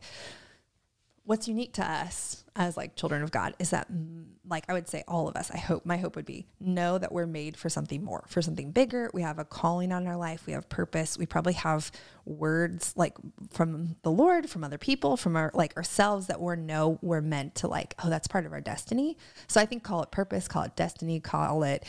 [1.30, 4.90] what's unique to us as like children of God is that mm, like I would
[4.90, 7.70] say all of us I hope my hope would be know that we're made for
[7.70, 9.12] something more for something bigger.
[9.14, 10.48] We have a calling on our life.
[10.48, 11.20] We have purpose.
[11.20, 11.92] We probably have
[12.26, 13.16] words like
[13.52, 17.54] from the Lord from other people from our like ourselves that we're know we're meant
[17.56, 19.16] to like oh that's part of our destiny.
[19.48, 21.86] So I think call it purpose call it destiny call it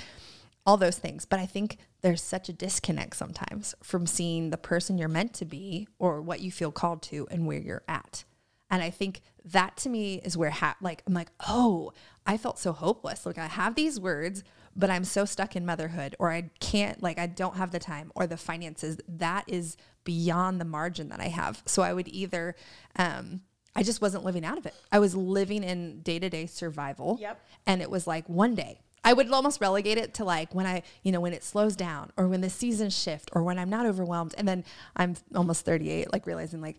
[0.67, 1.25] all those things.
[1.25, 5.47] But I think there's such a disconnect sometimes from seeing the person you're meant to
[5.47, 8.25] be or what you feel called to and where you're at
[8.71, 11.93] and I think that to me is where ha- like I'm like, "Oh,
[12.27, 13.27] I felt so hopeless.
[13.27, 14.45] Like I have these words,
[14.77, 18.13] but I'm so stuck in motherhood or I can't like I don't have the time
[18.15, 19.01] or the finances.
[19.09, 21.63] That is beyond the margin that I have.
[21.67, 22.55] So I would either
[22.97, 23.43] um
[23.75, 24.75] I just wasn't living out of it.
[24.91, 27.19] I was living in day-to-day survival.
[27.21, 27.41] Yep.
[27.67, 30.83] And it was like one day I would almost relegate it to like when I,
[31.03, 33.87] you know, when it slows down or when the seasons shift or when I'm not
[33.87, 34.35] overwhelmed.
[34.37, 36.79] And then I'm almost 38, like realizing like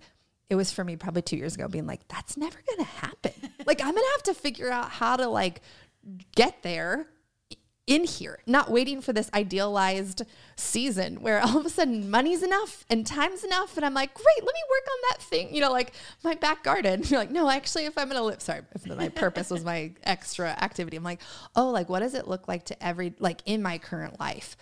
[0.52, 3.32] it was for me probably two years ago being like, that's never to happen.
[3.66, 5.62] like, I'm to have to figure out how to like
[6.36, 7.08] get there
[7.88, 10.24] in here, not waiting for this idealized
[10.58, 13.78] season where all of a sudden money's enough and time's enough.
[13.78, 16.66] And I'm like, great, let me work on that thing, you know, like my back
[16.66, 17.02] garden.
[17.06, 19.94] You're like, no, actually, if I'm going to live, sorry, if my purpose was my
[20.04, 21.22] extra activity, I'm like,
[21.56, 24.58] oh, like, what does it look like to every, like in my current life,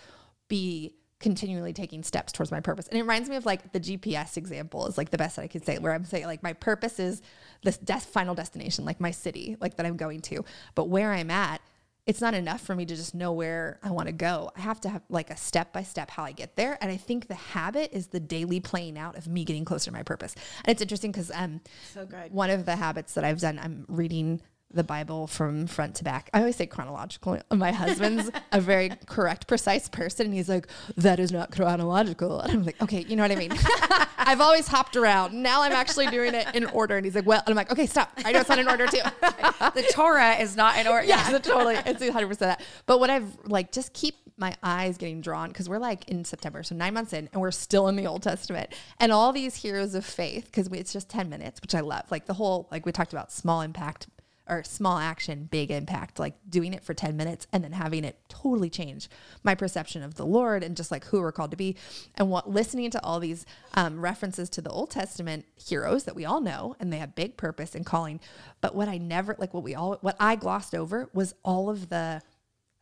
[0.46, 2.88] be continually taking steps towards my purpose.
[2.88, 5.48] And it reminds me of like the GPS example is like the best that I
[5.48, 7.22] could say, where I'm saying like my purpose is
[7.62, 10.44] this des- final destination, like my city, like that I'm going to.
[10.74, 11.60] But where I'm at,
[12.06, 14.50] it's not enough for me to just know where I want to go.
[14.56, 16.78] I have to have like a step by step how I get there.
[16.80, 19.92] And I think the habit is the daily playing out of me getting closer to
[19.92, 20.34] my purpose.
[20.64, 21.60] And it's interesting because um,
[21.92, 22.32] so good.
[22.32, 24.40] One of the habits that I've done, I'm reading
[24.72, 26.30] the Bible from front to back.
[26.32, 27.38] I always say chronological.
[27.52, 30.26] My husband's a very correct, precise person.
[30.26, 32.40] And he's like, that is not chronological.
[32.40, 33.52] And I'm like, okay, you know what I mean?
[34.18, 35.34] I've always hopped around.
[35.34, 36.96] Now I'm actually doing it in order.
[36.96, 38.12] And he's like, well, and I'm like, okay, stop.
[38.24, 38.98] I know it's not in order too.
[39.22, 41.06] the Torah is not in order.
[41.06, 41.74] Yeah, totally.
[41.86, 42.62] It's 100% that.
[42.86, 46.62] But what I've like, just keep my eyes getting drawn because we're like in September,
[46.62, 48.72] so nine months in, and we're still in the Old Testament.
[48.98, 52.04] And all these heroes of faith, because it's just 10 minutes, which I love.
[52.10, 54.06] Like the whole, like we talked about small impact
[54.50, 58.18] or small action, big impact, like doing it for 10 minutes and then having it
[58.28, 59.08] totally change
[59.42, 61.76] my perception of the Lord and just like who we're called to be.
[62.16, 66.24] And what listening to all these um, references to the Old Testament heroes that we
[66.24, 68.20] all know and they have big purpose and calling.
[68.60, 71.88] But what I never, like what we all, what I glossed over was all of
[71.88, 72.22] the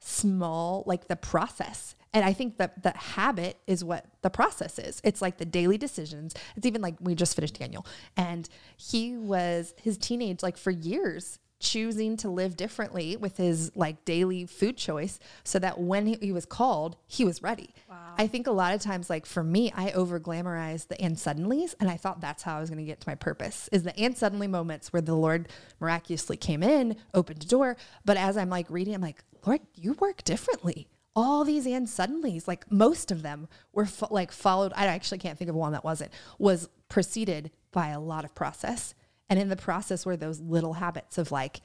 [0.00, 5.00] small, like the process and I think that the habit is what the process is.
[5.04, 6.34] It's like the daily decisions.
[6.56, 11.38] It's even like we just finished Daniel, and he was his teenage, like for years,
[11.60, 16.32] choosing to live differently with his like daily food choice so that when he, he
[16.32, 17.74] was called, he was ready.
[17.88, 17.96] Wow.
[18.16, 21.74] I think a lot of times, like for me, I over glamorize the and suddenlies,
[21.80, 23.98] and I thought that's how I was going to get to my purpose is the
[23.98, 25.48] and suddenly moments where the Lord
[25.80, 27.76] miraculously came in, opened a door.
[28.04, 30.88] But as I'm like reading, I'm like, Lord, you work differently.
[31.16, 34.72] All these and suddenlies, like most of them were fo- like followed.
[34.76, 38.94] I actually can't think of one that wasn't, was preceded by a lot of process
[39.30, 41.60] and in the process were those little habits of like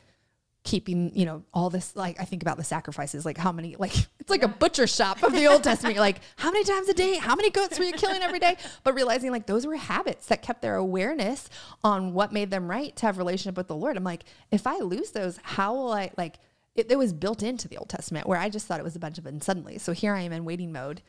[0.63, 3.93] keeping, you know, all this like I think about the sacrifices, like how many like
[4.19, 4.47] it's like yeah.
[4.47, 5.95] a butcher shop of the Old Testament.
[5.95, 7.17] You're like, how many times a day?
[7.17, 8.57] How many goats were you killing every day?
[8.83, 11.49] But realizing like those were habits that kept their awareness
[11.83, 13.97] on what made them right to have relationship with the Lord.
[13.97, 16.39] I'm like, if I lose those, how will I like
[16.75, 18.99] it, it was built into the Old Testament where I just thought it was a
[18.99, 19.77] bunch of and suddenly.
[19.77, 21.01] So here I am in waiting mode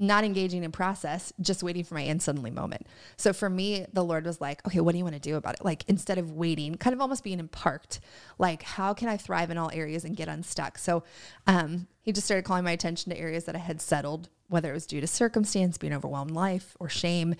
[0.00, 2.86] not engaging in process, just waiting for my and suddenly moment.
[3.16, 5.54] So for me, the Lord was like, okay, what do you want to do about
[5.54, 5.64] it?
[5.64, 8.00] Like instead of waiting, kind of almost being in parked,
[8.38, 10.78] like how can I thrive in all areas and get unstuck?
[10.78, 11.04] So
[11.46, 14.74] um, he just started calling my attention to areas that I had settled, whether it
[14.74, 17.34] was due to circumstance, being overwhelmed life, or shame.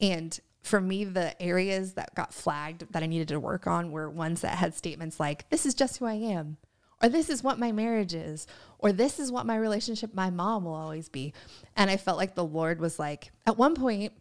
[0.00, 4.10] And for me, the areas that got flagged that I needed to work on were
[4.10, 6.58] ones that had statements like, this is just who I am
[7.02, 8.46] or this is what my marriage is,
[8.78, 11.32] or this is what my relationship my mom will always be.
[11.76, 14.12] And I felt like the Lord was like, at one point,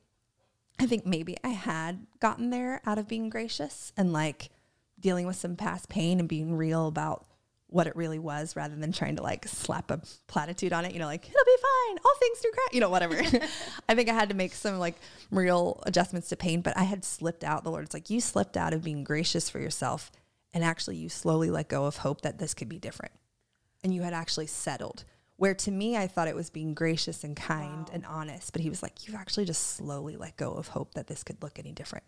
[0.80, 4.50] I think maybe I had gotten there out of being gracious and like
[5.00, 7.26] dealing with some past pain and being real about
[7.68, 11.00] what it really was rather than trying to like slap a platitude on it, you
[11.00, 13.16] know, like it'll be fine, all things through Christ, you know, whatever.
[13.90, 14.96] I think I had to make some like
[15.30, 17.64] real adjustments to pain, but I had slipped out.
[17.64, 20.12] The Lord's like, you slipped out of being gracious for yourself
[20.54, 23.14] and actually you slowly let go of hope that this could be different.
[23.84, 25.06] And you had actually settled
[25.42, 27.94] where to me i thought it was being gracious and kind wow.
[27.94, 31.08] and honest but he was like you've actually just slowly let go of hope that
[31.08, 32.06] this could look any different.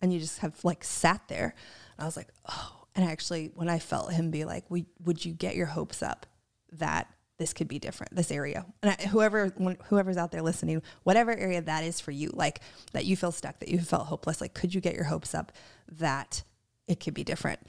[0.00, 1.54] And you just have like sat there.
[1.96, 5.34] And i was like oh and actually when i felt him be like would you
[5.34, 6.24] get your hopes up
[6.72, 8.64] that this could be different this area?
[8.82, 9.52] And I, whoever
[9.88, 12.60] whoever's out there listening whatever area that is for you like
[12.92, 15.52] that you feel stuck that you felt hopeless like could you get your hopes up
[15.92, 16.42] that
[16.86, 17.60] it could be different.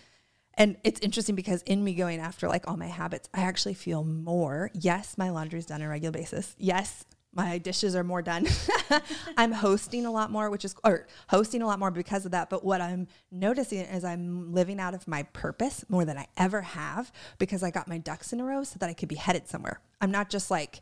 [0.56, 4.04] And it's interesting because in me going after like all my habits, I actually feel
[4.04, 4.72] more.
[4.74, 6.56] Yes, my laundry's done on a regular basis.
[6.58, 7.06] Yes,
[7.38, 8.48] my dishes are more done.
[9.38, 12.50] I'm hosting a lot more, which is or hosting a lot more because of that.
[12.50, 16.62] But what I'm noticing is I'm living out of my purpose more than I ever
[16.62, 19.48] have because I got my ducks in a row so that I could be headed
[19.48, 19.80] somewhere.
[20.02, 20.82] I'm not just like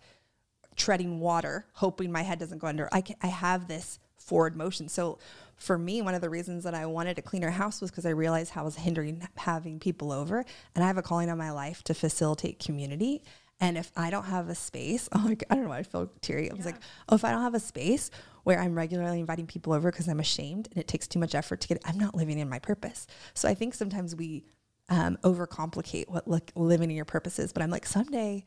[0.78, 2.88] treading water, hoping my head doesn't go under.
[2.94, 4.90] I can, I have this forward motion.
[4.90, 5.20] So
[5.56, 8.10] for me, one of the reasons that I wanted a cleaner house was because I
[8.10, 10.44] realized how I was hindering having people over.
[10.74, 13.24] And I have a calling on my life to facilitate community.
[13.62, 16.50] And if I don't have a space, oh, like, I don't know, I feel teary.
[16.50, 16.72] I was yeah.
[16.72, 18.12] like, oh, if I don't have a space
[18.44, 21.62] where I'm regularly inviting people over because I'm ashamed and it takes too much effort
[21.62, 23.08] to get, I'm not living in my purpose.
[23.34, 24.44] So I think sometimes we
[24.90, 27.54] um, overcomplicate what look, living in your purpose is.
[27.54, 28.46] But I'm like, someday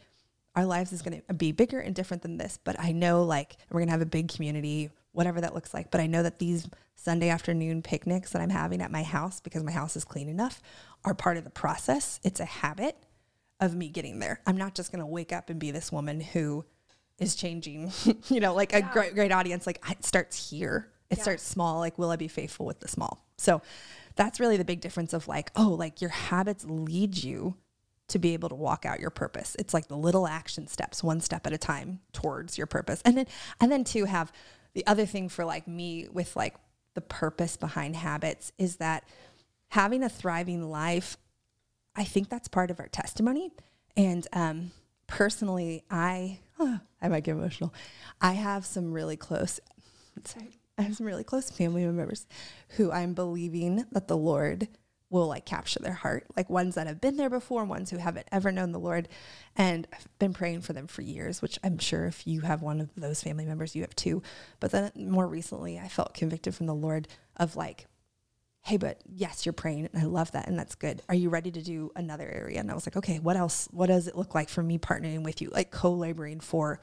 [0.59, 2.59] our lives is going to be bigger and different than this.
[2.63, 5.91] But I know like we're going to have a big community whatever that looks like.
[5.91, 9.63] But I know that these Sunday afternoon picnics that I'm having at my house because
[9.63, 10.61] my house is clean enough
[11.05, 12.21] are part of the process.
[12.23, 12.97] It's a habit
[13.61, 14.41] of me getting there.
[14.47, 16.65] I'm not just going to wake up and be this woman who
[17.19, 17.93] is changing,
[18.29, 18.79] you know, like yeah.
[18.79, 19.67] a great, great audience.
[19.67, 20.91] Like it starts here.
[21.11, 21.23] It yeah.
[21.23, 21.79] starts small.
[21.79, 23.25] Like, will I be faithful with the small?
[23.39, 23.63] So
[24.15, 27.57] that's really the big difference of like, oh, like your habits lead you
[28.09, 29.57] to be able to walk out your purpose.
[29.59, 33.03] It's like the little action steps, one step at a time towards your purpose.
[33.05, 33.27] And then,
[33.61, 34.33] and then to have
[34.75, 36.55] the other thing for like me with like
[36.95, 39.05] the purpose behind habits is that
[39.69, 41.17] having a thriving life,
[41.95, 43.53] I think that's part of our testimony.
[43.97, 44.71] And um,
[45.07, 47.75] personally, I oh, I might get emotional.
[48.21, 49.61] I have some really close,
[50.25, 52.27] sorry, I have some really close family members
[52.71, 54.69] who I'm believing that the Lord
[55.11, 58.29] will like capture their heart, like ones that have been there before, ones who haven't
[58.31, 59.09] ever known the Lord.
[59.57, 62.81] And I've been praying for them for years, which I'm sure if you have one
[62.81, 64.23] of those family members, you have too.
[64.61, 67.87] But then more recently, I felt convicted from the Lord of like,
[68.63, 71.01] hey, but yes, you're praying, and I love that, and that's good.
[71.09, 72.61] Are you ready to do another area?
[72.61, 73.67] And I was like, okay, what else?
[73.71, 76.81] What does it look like for me partnering with you, like co laboring for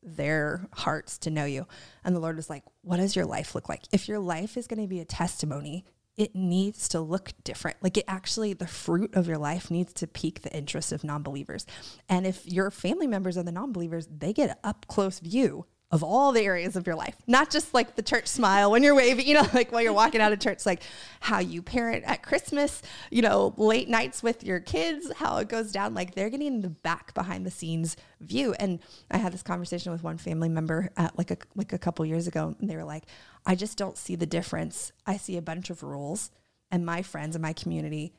[0.00, 1.66] their hearts to know you?
[2.04, 3.82] And the Lord was like, what does your life look like?
[3.90, 5.84] If your life is going to be a testimony
[6.16, 7.76] it needs to look different.
[7.82, 11.22] Like it actually, the fruit of your life needs to pique the interest of non
[11.22, 11.66] believers.
[12.08, 15.66] And if your family members are the non believers, they get an up close view
[15.94, 18.96] of all the areas of your life, not just like the church smile when you're
[18.96, 20.82] waving, you know, like while you're walking out of church, like
[21.20, 25.70] how you parent at Christmas, you know, late nights with your kids, how it goes
[25.70, 25.94] down.
[25.94, 28.54] Like they're getting the back behind the scenes view.
[28.54, 32.04] And I had this conversation with one family member at like a like a couple
[32.04, 33.04] years ago, and they were like,
[33.46, 34.92] I just don't see the difference.
[35.06, 36.30] I see a bunch of rules,
[36.70, 38.14] and my friends and my community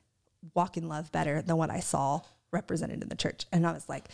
[0.54, 3.46] walk in love better than what I saw represented in the church.
[3.52, 4.10] And I was like,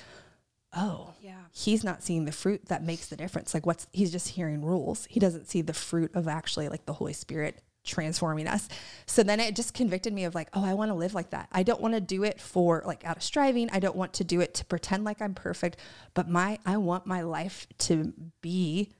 [0.75, 3.53] oh, yeah, he's not seeing the fruit that makes the difference.
[3.53, 5.05] Like what's he's just hearing rules.
[5.09, 8.69] He doesn't see the fruit of actually like the Holy Spirit transforming us.
[9.05, 11.49] So then it just convicted me of like, oh, I want to live like that.
[11.51, 13.69] I don't want to do it for like out of striving.
[13.71, 15.77] I don't want to do it to pretend like I'm perfect,
[16.13, 18.91] but my I want my life to be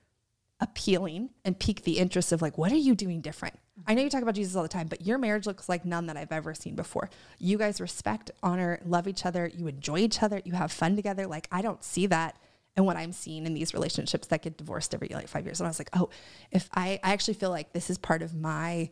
[0.62, 3.56] appealing and pique the interest of like, what are you doing different?
[3.88, 6.06] I know you talk about Jesus all the time, but your marriage looks like none
[6.06, 7.10] that I've ever seen before.
[7.40, 9.52] You guys respect, honor, love each other.
[9.54, 10.42] You enjoy each other.
[10.46, 11.26] You have fun together.
[11.26, 12.38] Like, I don't see that
[12.76, 15.60] and what I'm seeing in these relationships that get divorced every like five years.
[15.60, 16.10] And I was like, oh,
[16.52, 18.92] if I, I actually feel like this is part of my,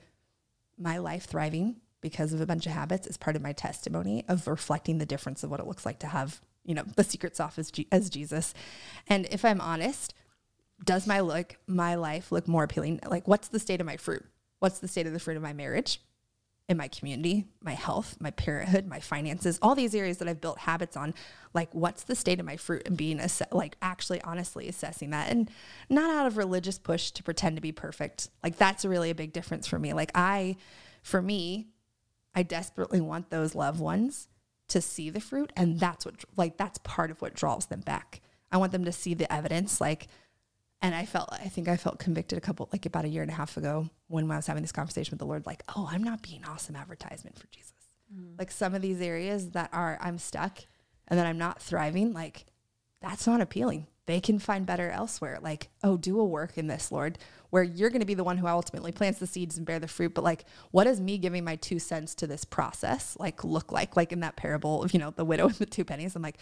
[0.77, 4.47] my life thriving because of a bunch of habits is part of my testimony of
[4.47, 7.57] reflecting the difference of what it looks like to have, you know, the secret sauce
[7.59, 8.53] as, G- as Jesus.
[9.07, 10.13] And if I'm honest,
[10.83, 12.99] does my look, my life look more appealing?
[13.05, 14.25] Like, what's the state of my fruit?
[14.59, 16.01] What's the state of the fruit of my marriage,
[16.67, 20.59] in my community, my health, my parenthood, my finances, all these areas that I've built
[20.59, 21.13] habits on?
[21.53, 25.31] Like, what's the state of my fruit and being ass- like actually honestly assessing that
[25.31, 25.49] and
[25.89, 28.29] not out of religious push to pretend to be perfect.
[28.43, 29.93] Like, that's really a big difference for me.
[29.93, 30.57] Like, I,
[31.01, 31.69] for me,
[32.35, 34.27] I desperately want those loved ones
[34.69, 35.51] to see the fruit.
[35.55, 38.21] And that's what, like, that's part of what draws them back.
[38.51, 39.81] I want them to see the evidence.
[39.81, 40.07] Like,
[40.81, 43.31] and I felt, I think I felt convicted a couple, like about a year and
[43.31, 46.03] a half ago when I was having this conversation with the Lord, like, oh, I'm
[46.03, 47.73] not being awesome advertisement for Jesus.
[48.13, 48.39] Mm.
[48.39, 50.59] Like some of these areas that are, I'm stuck
[51.07, 52.45] and that I'm not thriving, like
[53.01, 53.87] that's not appealing.
[54.05, 55.37] They can find better elsewhere.
[55.41, 57.19] Like, oh, do a work in this, Lord,
[57.51, 59.87] where you're going to be the one who ultimately plants the seeds and bear the
[59.87, 60.15] fruit.
[60.15, 63.95] But like, what does me giving my two cents to this process like look like?
[63.95, 66.15] Like in that parable of, you know, the widow and the two pennies.
[66.15, 66.39] I'm like,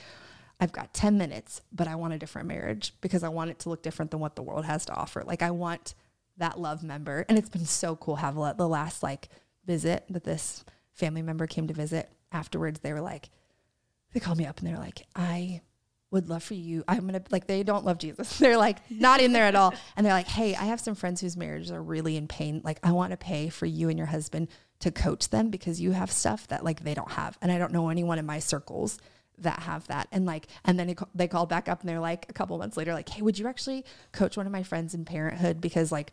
[0.59, 3.69] I've got 10 minutes, but I want a different marriage because I want it to
[3.69, 5.23] look different than what the world has to offer.
[5.23, 5.93] Like I want
[6.37, 7.25] that love member.
[7.29, 9.29] And it's been so cool have the last like
[9.65, 12.79] visit that this family member came to visit afterwards.
[12.79, 13.29] They were like,
[14.13, 15.61] they called me up and they're like, I
[16.09, 16.83] would love for you.
[16.87, 18.37] I'm gonna like they don't love Jesus.
[18.39, 19.73] They're like not in there at all.
[19.95, 22.61] And they're like, hey, I have some friends whose marriages are really in pain.
[22.63, 24.47] Like I want to pay for you and your husband
[24.79, 27.37] to coach them because you have stuff that like they don't have.
[27.41, 28.99] And I don't know anyone in my circles
[29.39, 30.07] that have that.
[30.11, 32.93] And like, and then they called back up and they're like, a couple months later,
[32.93, 35.61] like, hey, would you actually coach one of my friends in parenthood?
[35.61, 36.11] Because like,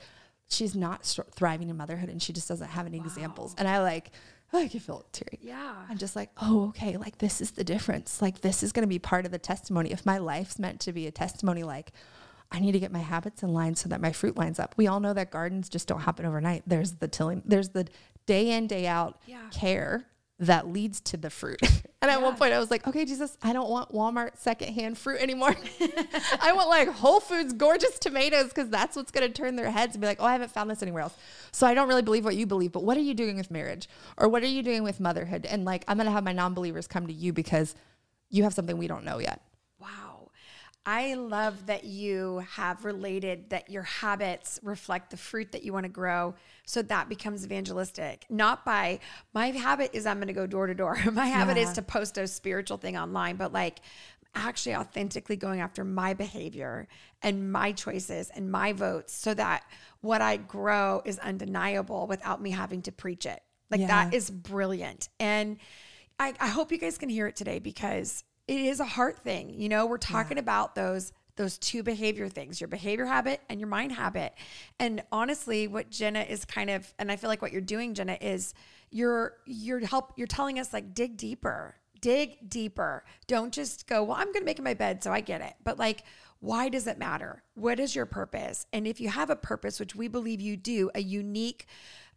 [0.48, 3.06] she's not thriving in motherhood and she just doesn't have any wow.
[3.06, 3.54] examples.
[3.56, 4.10] And I like,
[4.52, 5.40] I can feel it teary.
[5.42, 5.74] Yeah.
[5.88, 6.96] I'm just like, oh, okay.
[6.96, 8.22] Like, this is the difference.
[8.22, 9.90] Like, this is going to be part of the testimony.
[9.90, 11.90] If my life's meant to be a testimony, like,
[12.52, 14.74] I need to get my habits in line so that my fruit lines up.
[14.76, 16.62] We all know that gardens just don't happen overnight.
[16.66, 17.88] There's the tilling, there's the
[18.26, 19.48] day in, day out yeah.
[19.50, 20.06] care
[20.38, 21.60] that leads to the fruit.
[21.62, 22.24] and at yeah.
[22.24, 25.54] one point I was like, okay, Jesus, I don't want Walmart secondhand fruit anymore.
[26.40, 29.94] I want like Whole Foods gorgeous tomatoes because that's what's going to turn their heads
[29.94, 31.14] and be like, oh, I haven't found this anywhere else.
[31.52, 33.88] So I don't really believe what you believe, but what are you doing with marriage?
[34.18, 35.46] Or what are you doing with motherhood?
[35.46, 37.74] And like, I'm going to have my non believers come to you because
[38.30, 39.40] you have something we don't know yet.
[40.86, 45.84] I love that you have related that your habits reflect the fruit that you want
[45.84, 46.34] to grow.
[46.66, 49.00] So that becomes evangelistic, not by
[49.32, 50.98] my habit is I'm going to go door to door.
[51.12, 51.64] My habit yeah.
[51.64, 53.80] is to post a spiritual thing online, but like
[54.34, 56.88] actually authentically going after my behavior
[57.22, 59.64] and my choices and my votes so that
[60.00, 63.40] what I grow is undeniable without me having to preach it.
[63.70, 63.86] Like yeah.
[63.86, 65.08] that is brilliant.
[65.20, 65.58] And
[66.18, 69.50] I, I hope you guys can hear it today because it is a heart thing.
[69.50, 70.42] You know, we're talking yeah.
[70.42, 74.34] about those those two behavior things, your behavior habit and your mind habit.
[74.78, 78.16] And honestly, what Jenna is kind of and I feel like what you're doing Jenna
[78.20, 78.54] is
[78.90, 81.76] you're you're help you're telling us like dig deeper.
[82.00, 83.04] Dig deeper.
[83.26, 85.54] Don't just go, well, I'm going to make my bed so I get it.
[85.64, 86.04] But like
[86.44, 87.42] why does it matter?
[87.54, 88.66] What is your purpose?
[88.70, 91.66] And if you have a purpose, which we believe you do, a unique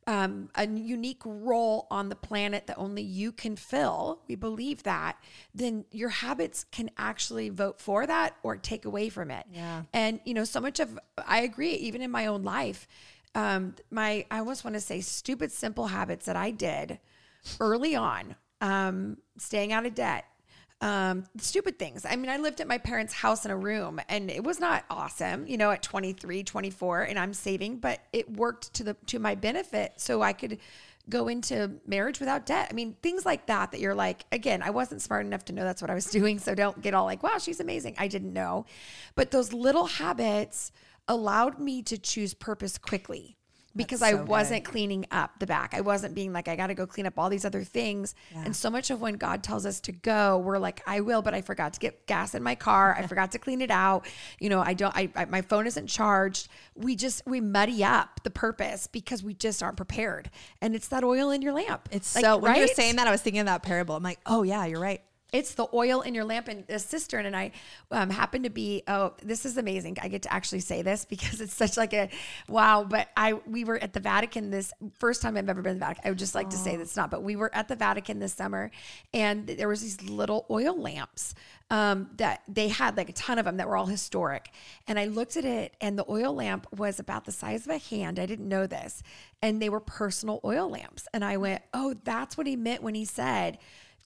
[0.07, 5.17] um, a unique role on the planet that only you can fill, we believe that,
[5.53, 9.45] then your habits can actually vote for that or take away from it.
[9.51, 9.83] Yeah.
[9.93, 10.97] And, you know, so much of,
[11.27, 12.87] I agree, even in my own life,
[13.35, 16.99] um, my, I almost want to say stupid, simple habits that I did
[17.59, 20.25] early on, um, staying out of debt,
[20.81, 22.05] um, stupid things.
[22.05, 24.85] I mean, I lived at my parents' house in a room and it was not
[24.89, 29.19] awesome, you know, at 23, 24 and I'm saving, but it worked to the to
[29.19, 30.59] my benefit so I could
[31.09, 32.67] go into marriage without debt.
[32.69, 35.63] I mean, things like that that you're like, again, I wasn't smart enough to know
[35.63, 37.95] that's what I was doing, so don't get all like, wow, she's amazing.
[37.97, 38.65] I didn't know.
[39.15, 40.71] But those little habits
[41.07, 43.36] allowed me to choose purpose quickly
[43.77, 44.71] because so I wasn't good.
[44.71, 45.73] cleaning up the back.
[45.73, 48.15] I wasn't being like, I got to go clean up all these other things.
[48.33, 48.43] Yeah.
[48.45, 51.33] And so much of when God tells us to go, we're like, I will, but
[51.33, 52.95] I forgot to get gas in my car.
[52.97, 54.05] I forgot to clean it out.
[54.39, 56.49] You know, I don't, I, I, my phone isn't charged.
[56.75, 60.29] We just, we muddy up the purpose because we just aren't prepared.
[60.61, 61.87] And it's that oil in your lamp.
[61.91, 62.59] It's like, so, when right?
[62.59, 63.95] you're saying that, I was thinking of that parable.
[63.95, 65.01] I'm like, oh yeah, you're right.
[65.33, 67.25] It's the oil in your lamp and the cistern.
[67.25, 67.51] And I
[67.91, 69.97] um, happen to be, oh, this is amazing.
[70.01, 72.09] I get to actually say this because it's such like a
[72.47, 72.85] wow.
[72.87, 75.85] But I, we were at the Vatican this first time I've ever been to the
[75.85, 76.03] Vatican.
[76.05, 78.33] I would just like to say that's not, but we were at the Vatican this
[78.33, 78.71] summer
[79.13, 81.35] and there was these little oil lamps
[81.69, 84.51] um, that they had like a ton of them that were all historic.
[84.87, 87.77] And I looked at it and the oil lamp was about the size of a
[87.77, 88.19] hand.
[88.19, 89.03] I didn't know this.
[89.41, 91.07] And they were personal oil lamps.
[91.13, 93.57] And I went, oh, that's what he meant when he said,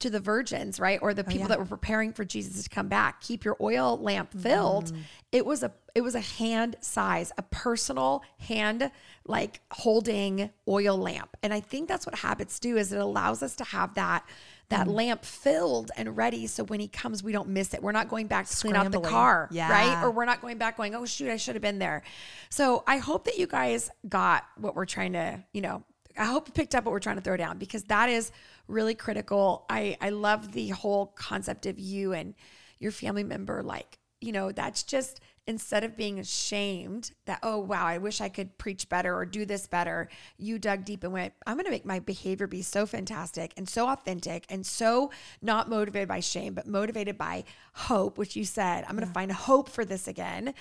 [0.01, 0.99] to the virgins, right?
[1.01, 1.47] Or the oh, people oh, yeah.
[1.49, 3.21] that were preparing for Jesus to come back.
[3.21, 4.93] Keep your oil lamp filled.
[4.93, 4.99] Mm.
[5.31, 8.91] It was a it was a hand size, a personal hand
[9.25, 11.35] like holding oil lamp.
[11.43, 14.25] And I think that's what habits do is it allows us to have that
[14.69, 14.93] that mm.
[14.93, 17.83] lamp filled and ready so when he comes we don't miss it.
[17.83, 19.69] We're not going back to clean out the car, yeah.
[19.69, 20.03] right?
[20.03, 22.03] Or we're not going back going, "Oh shoot, I should have been there."
[22.49, 25.83] So, I hope that you guys got what we're trying to, you know,
[26.17, 28.31] I hope you picked up what we're trying to throw down because that is
[28.67, 29.65] really critical.
[29.69, 32.33] I I love the whole concept of you and
[32.79, 37.85] your family member like, you know, that's just instead of being ashamed that oh wow,
[37.85, 41.33] I wish I could preach better or do this better, you dug deep and went,
[41.47, 45.69] I'm going to make my behavior be so fantastic and so authentic and so not
[45.69, 47.43] motivated by shame, but motivated by
[47.73, 49.13] hope, which you said, I'm going to yeah.
[49.13, 50.53] find hope for this again.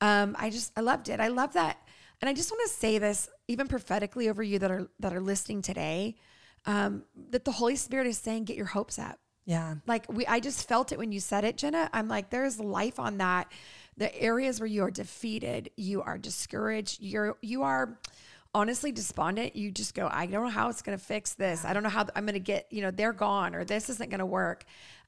[0.00, 1.20] Um, I just I loved it.
[1.20, 1.78] I love that.
[2.20, 5.20] And I just want to say this even prophetically over you that are that are
[5.20, 6.16] listening today
[6.66, 9.18] um, that the Holy Spirit is saying, get your hopes up.
[9.46, 9.76] Yeah.
[9.86, 11.88] Like we, I just felt it when you said it, Jenna.
[11.92, 13.50] I'm like, there's life on that.
[13.96, 17.98] The areas where you are defeated, you are discouraged, you're, you are
[18.54, 19.56] honestly despondent.
[19.56, 21.64] You just go, I don't know how it's going to fix this.
[21.64, 24.10] I don't know how I'm going to get, you know, they're gone or this isn't
[24.10, 24.64] going to work.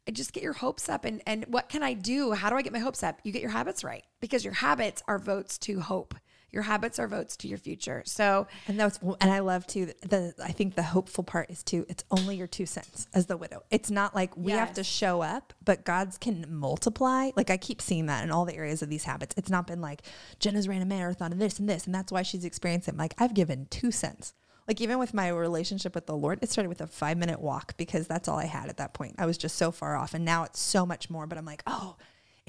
[0.08, 2.32] I just get your hopes up and and what can I do?
[2.32, 3.20] How do I get my hopes up?
[3.22, 6.14] You get your habits right because your habits are votes to hope
[6.52, 8.02] your habits are votes to your future.
[8.06, 11.86] So, and that's, and I love too, the, I think the hopeful part is too,
[11.88, 13.62] it's only your two cents as the widow.
[13.70, 14.58] It's not like we yes.
[14.60, 17.30] have to show up, but God's can multiply.
[17.36, 19.34] Like I keep seeing that in all the areas of these habits.
[19.36, 20.02] It's not been like
[20.38, 22.96] Jenna's ran a marathon and this and this, and that's why she's experiencing.
[22.96, 24.34] Like I've given two cents
[24.70, 27.76] Like even with my relationship with the Lord, it started with a five minute walk
[27.76, 29.16] because that's all I had at that point.
[29.18, 30.14] I was just so far off.
[30.14, 31.26] And now it's so much more.
[31.26, 31.96] But I'm like, oh,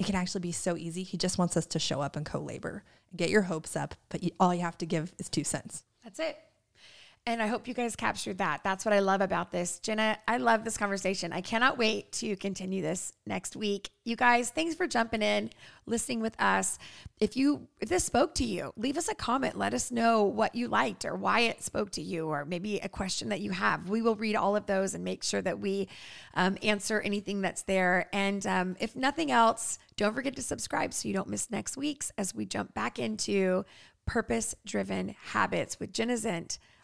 [0.02, 1.04] it can actually be so easy.
[1.04, 2.82] He just wants us to show up and co labor,
[3.14, 3.94] get your hopes up.
[4.08, 5.84] But you, all you have to give is two cents.
[6.02, 6.36] That's it.
[7.24, 8.64] And I hope you guys captured that.
[8.64, 9.78] That's what I love about this.
[9.78, 11.32] Jenna, I love this conversation.
[11.32, 13.90] I cannot wait to continue this next week.
[14.02, 15.50] You guys, thanks for jumping in,
[15.86, 16.80] listening with us.
[17.20, 19.56] If you if this spoke to you, leave us a comment.
[19.56, 22.88] Let us know what you liked or why it spoke to you, or maybe a
[22.88, 23.88] question that you have.
[23.88, 25.86] We will read all of those and make sure that we
[26.34, 28.08] um, answer anything that's there.
[28.12, 32.10] And um, if nothing else, don't forget to subscribe so you don't miss next week's
[32.18, 33.64] as we jump back into
[34.06, 36.58] purpose driven habits with Jenna Zint.